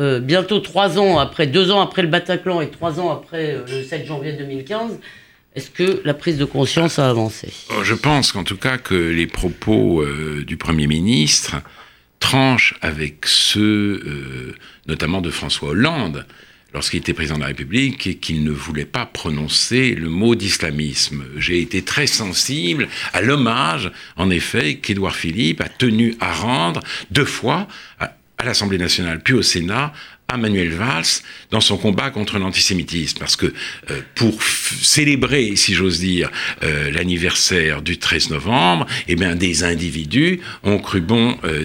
euh, 0.00 0.20
bientôt 0.20 0.60
trois 0.60 0.98
ans 0.98 1.18
après, 1.18 1.46
deux 1.46 1.70
ans 1.70 1.80
après 1.80 2.02
le 2.02 2.08
Bataclan 2.08 2.60
et 2.60 2.70
trois 2.70 3.00
ans 3.00 3.10
après 3.10 3.58
le 3.66 3.82
7 3.82 4.06
janvier 4.06 4.32
2015, 4.34 5.00
est-ce 5.56 5.70
que 5.70 6.02
la 6.04 6.14
prise 6.14 6.38
de 6.38 6.44
conscience 6.44 6.98
a 6.98 7.08
avancé? 7.08 7.52
Je 7.82 7.94
pense 7.94 8.32
qu'en 8.32 8.44
tout 8.44 8.56
cas 8.56 8.78
que 8.78 8.94
les 8.94 9.26
propos 9.26 10.04
du 10.44 10.56
Premier 10.56 10.86
ministre 10.86 11.56
tranchent 12.18 12.74
avec 12.80 13.26
ceux 13.26 14.54
notamment 14.86 15.20
de 15.20 15.30
François 15.30 15.70
Hollande 15.70 16.26
lorsqu'il 16.74 16.98
était 16.98 17.14
président 17.14 17.36
de 17.36 17.42
la 17.42 17.46
République 17.46 18.06
et 18.06 18.16
qu'il 18.16 18.42
ne 18.44 18.50
voulait 18.50 18.84
pas 18.84 19.06
prononcer 19.06 19.94
le 19.94 20.08
mot 20.08 20.34
d'islamisme. 20.34 21.24
J'ai 21.38 21.60
été 21.60 21.82
très 21.82 22.08
sensible 22.08 22.88
à 23.12 23.22
l'hommage, 23.22 23.90
en 24.16 24.28
effet, 24.28 24.76
qu'Édouard 24.76 25.14
Philippe 25.14 25.60
a 25.60 25.68
tenu 25.68 26.16
à 26.20 26.32
rendre 26.32 26.80
deux 27.10 27.24
fois 27.24 27.68
à, 28.00 28.16
l'Assemblée 28.44 28.76
nationale 28.76 29.22
puis 29.22 29.32
au 29.32 29.40
Sénat 29.40 29.94
à 30.28 30.36
Manuel 30.36 30.70
Valls 30.70 31.22
dans 31.50 31.60
son 31.60 31.78
combat 31.78 32.10
contre 32.10 32.38
l'antisémitisme. 32.38 33.18
Parce 33.18 33.36
que 33.36 33.46
euh, 33.46 34.00
pour 34.14 34.42
célébrer, 34.42 35.56
si 35.56 35.74
j'ose 35.74 36.00
dire, 36.00 36.30
euh, 36.62 36.90
l'anniversaire 36.90 37.80
du 37.80 37.98
13 37.98 38.30
novembre, 38.30 38.86
eh 39.08 39.16
bien, 39.16 39.34
des 39.34 39.64
individus 39.64 40.40
ont 40.62 40.78
cru 40.78 41.00
bon 41.00 41.38
euh, 41.44 41.64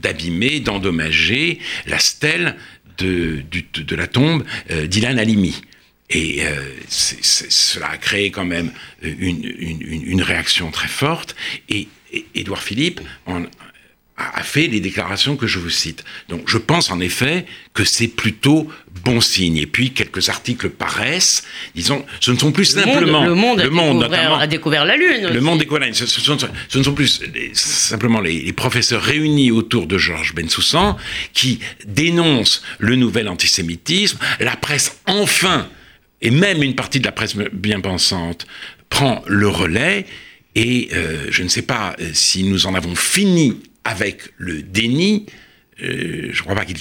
d'abîmer, 0.00 0.60
d'endommager 0.60 1.58
la 1.86 1.98
stèle 1.98 2.56
de, 3.02 3.96
la 3.96 4.06
tombe 4.06 4.44
euh, 4.70 4.86
d'Ilan 4.86 5.16
Halimi. 5.16 5.60
Et 6.12 6.44
euh, 6.44 6.56
cela 6.88 7.90
a 7.90 7.96
créé 7.96 8.30
quand 8.32 8.44
même 8.44 8.72
une, 9.02 10.22
réaction 10.22 10.70
très 10.70 10.88
forte. 10.88 11.36
Et, 11.68 11.88
Édouard 12.34 12.62
Philippe 12.62 13.00
a 14.34 14.42
fait 14.42 14.66
les 14.66 14.80
déclarations 14.80 15.36
que 15.36 15.46
je 15.46 15.58
vous 15.58 15.70
cite. 15.70 16.04
Donc 16.28 16.48
je 16.48 16.58
pense 16.58 16.90
en 16.90 17.00
effet 17.00 17.46
que 17.74 17.84
c'est 17.84 18.08
plutôt 18.08 18.68
bon 19.04 19.20
signe. 19.20 19.56
Et 19.56 19.66
puis 19.66 19.92
quelques 19.92 20.28
articles 20.28 20.70
paraissent, 20.70 21.44
disons, 21.74 22.04
ce 22.20 22.30
ne 22.30 22.38
sont 22.38 22.52
plus 22.52 22.66
simplement 22.66 23.24
le 23.24 23.34
monde, 23.34 23.60
le 23.60 23.70
monde, 23.70 24.04
a, 24.04 24.46
découvert, 24.46 24.84
la 24.84 24.96
lune. 24.96 25.28
Le 25.32 25.40
monde 25.40 25.58
découvert 25.58 25.80
la 25.80 25.86
lune. 25.86 25.94
Ce, 25.94 26.78
ne 26.78 26.82
sont 26.82 26.94
plus 26.94 27.22
simplement 27.52 28.20
les, 28.20 28.52
professeurs 28.52 29.02
réunis 29.02 29.50
autour 29.50 29.86
de 29.86 29.96
Georges 29.96 30.34
Bensoussan 30.34 30.96
qui 31.32 31.60
dénoncent 31.86 32.62
le 32.78 32.96
nouvel 32.96 33.28
antisémitisme. 33.28 34.18
La 34.40 34.56
presse 34.56 35.00
enfin 35.06 35.68
et 36.22 36.30
même 36.30 36.62
une 36.62 36.74
partie 36.74 37.00
de 37.00 37.06
la 37.06 37.12
presse 37.12 37.36
bien 37.52 37.80
pensante 37.80 38.46
prend 38.88 39.22
le 39.26 39.48
relais. 39.48 40.06
Et 40.54 40.88
euh, 40.92 41.26
je 41.30 41.42
ne 41.42 41.48
sais 41.48 41.62
pas 41.62 41.94
euh, 42.00 42.10
si 42.12 42.42
nous 42.42 42.66
en 42.66 42.74
avons 42.74 42.94
fini 42.94 43.56
avec 43.84 44.32
le 44.36 44.62
déni, 44.62 45.26
euh, 45.82 46.28
je 46.32 46.42
crois 46.42 46.54
pas 46.54 46.64
qu'il. 46.64 46.76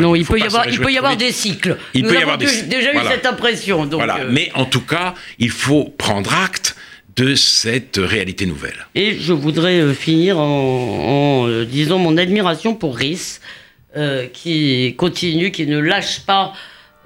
Non, 0.00 0.14
il, 0.14 0.24
peut 0.24 0.38
y 0.38 0.42
avoir, 0.42 0.68
il 0.68 0.78
peut 0.78 0.92
y 0.92 0.98
avoir 0.98 1.16
des 1.16 1.32
cycles. 1.32 1.76
Il 1.94 2.04
Nous 2.04 2.08
peut 2.08 2.18
y 2.18 2.22
avoir 2.22 2.38
des 2.38 2.62
déjà 2.62 2.94
eu 2.94 2.98
cette 3.08 3.26
impression. 3.26 3.84
Donc 3.84 4.00
voilà. 4.00 4.20
Euh. 4.20 4.28
Mais 4.30 4.50
en 4.54 4.64
tout 4.64 4.80
cas, 4.80 5.14
il 5.38 5.50
faut 5.50 5.84
prendre 5.84 6.32
acte 6.32 6.76
de 7.16 7.34
cette 7.34 7.98
réalité 7.98 8.46
nouvelle. 8.46 8.86
Et 8.94 9.18
je 9.18 9.32
voudrais 9.32 9.80
euh, 9.80 9.92
finir 9.92 10.38
en, 10.38 11.48
disant 11.64 11.98
mon 11.98 12.16
admiration 12.16 12.74
pour 12.74 12.96
Rhys, 12.96 13.40
qui 14.32 14.94
continue, 14.96 15.50
qui 15.50 15.66
ne 15.66 15.78
lâche 15.78 16.20
pas. 16.20 16.52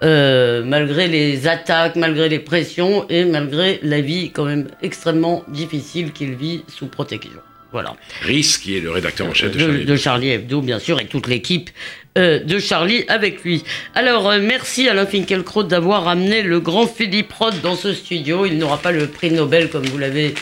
malgré 0.02 1.08
les 1.08 1.46
attaques, 1.48 1.96
malgré 1.96 2.28
les 2.28 2.40
pressions 2.40 3.06
et 3.08 3.24
malgré 3.24 3.80
la 3.82 4.00
vie 4.00 4.30
quand 4.30 4.44
même 4.44 4.68
extrêmement 4.82 5.42
difficile 5.48 6.12
qu'il 6.12 6.34
vit 6.34 6.62
sous 6.68 6.86
protection. 6.86 7.40
Voilà. 7.72 7.96
Rhys, 8.22 8.58
qui 8.62 8.76
est 8.76 8.80
le 8.80 8.90
rédacteur 8.90 9.26
en 9.26 9.34
chef 9.34 9.52
de, 9.52 9.58
Charlie 9.58 9.78
Hebdo. 9.80 9.92
De 9.92 9.96
Charlie 9.96 10.28
Hebdo, 10.28 10.60
bien 10.60 10.78
sûr, 10.78 11.00
et 11.00 11.06
toute 11.06 11.26
l'équipe 11.26 11.70
euh, 12.18 12.38
de 12.40 12.58
Charlie 12.58 13.04
avec 13.08 13.42
lui. 13.42 13.64
Alors, 13.94 14.28
euh, 14.28 14.38
merci 14.42 14.88
Alain 14.88 15.06
Finkielkraut 15.06 15.62
d'avoir 15.62 16.06
amené 16.06 16.42
le 16.42 16.60
grand 16.60 16.86
Philippe 16.86 17.32
Roth 17.32 17.62
dans 17.62 17.74
ce 17.74 17.94
studio. 17.94 18.44
Il 18.44 18.58
n'aura 18.58 18.76
pas 18.76 18.92
le 18.92 19.06
prix 19.06 19.30
Nobel, 19.30 19.70
comme 19.70 19.86
vous 19.86 19.96
l'avez 19.96 20.34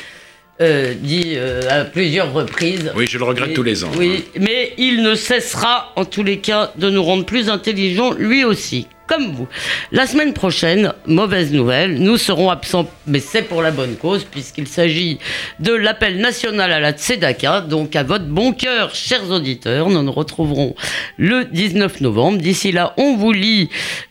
euh, 0.61 0.95
dit 0.95 1.37
à 1.69 1.85
plusieurs 1.85 2.33
reprises. 2.33 2.91
Oui, 2.97 3.07
je 3.09 3.17
le 3.17 3.25
regrette 3.25 3.55
tous 3.55 3.63
les 3.63 3.85
ans. 3.85 3.93
Oui, 3.97 4.25
mais 4.37 4.73
il 4.79 5.05
ne 5.05 5.15
cessera, 5.15 5.93
en 5.95 6.05
tous 6.05 6.25
les 6.25 6.39
cas, 6.39 6.73
de 6.77 6.91
nous 6.91 7.05
rendre 7.05 7.25
plus 7.25 7.49
intelligents, 7.49 8.13
lui 8.13 8.45
aussi. 8.45 8.89
Comme 9.11 9.33
vous. 9.33 9.49
La 9.91 10.07
semaine 10.07 10.33
prochaine, 10.33 10.93
mauvaise 11.05 11.53
nouvelle, 11.53 11.99
nous 11.99 12.17
serons 12.17 12.49
absents, 12.49 12.89
mais 13.09 13.19
c'est 13.19 13.43
pour 13.43 13.61
la 13.61 13.73
bonne 13.73 13.97
cause, 13.97 14.23
puisqu'il 14.23 14.69
s'agit 14.69 15.19
de 15.59 15.73
l'appel 15.73 16.19
national 16.19 16.71
à 16.71 16.79
la 16.79 16.93
Tzedaka. 16.93 17.63
Donc 17.63 17.97
à 17.97 18.05
votre 18.05 18.27
bon 18.27 18.53
cœur, 18.53 18.95
chers 18.95 19.29
auditeurs, 19.33 19.91
nous 19.91 20.05
nous 20.05 20.13
retrouverons 20.13 20.77
le 21.17 21.45
19 21.45 22.03
novembre. 22.03 22.39
D'ici 22.39 22.71
là, 22.71 22.95
on 22.99 23.17
vous 23.17 23.33
lit 23.33 23.69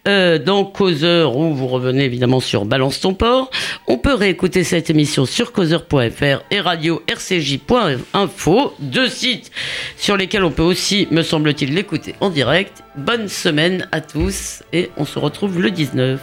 euh, 0.09 0.37
dans 0.37 0.65
Causeur, 0.65 1.37
où 1.37 1.53
vous 1.53 1.67
revenez 1.67 2.03
évidemment 2.03 2.41
sur 2.41 2.65
Balance 2.65 2.99
ton 2.99 3.13
port. 3.13 3.49
On 3.87 3.97
peut 3.97 4.15
réécouter 4.15 4.65
cette 4.65 4.89
émission 4.89 5.25
sur 5.25 5.53
causeur.fr 5.53 6.43
et 6.51 6.59
radio 6.59 7.01
rcj.info, 7.09 8.73
deux 8.79 9.07
sites 9.07 9.49
sur 9.95 10.17
lesquels 10.17 10.43
on 10.43 10.51
peut 10.51 10.61
aussi, 10.61 11.07
me 11.09 11.21
semble-t-il, 11.21 11.73
l'écouter 11.73 12.15
en 12.19 12.29
direct. 12.29 12.83
Bonne 12.95 13.27
semaine 13.27 13.87
à 13.91 14.01
tous 14.01 14.63
et 14.73 14.91
on 14.97 15.05
se 15.05 15.19
retrouve 15.19 15.61
le 15.61 15.69
19. 15.69 16.19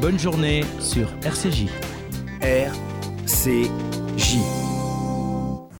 Bonne 0.00 0.18
journée 0.18 0.64
sur 0.80 1.08
RCJ. 1.24 1.66
RCJ. 2.40 3.68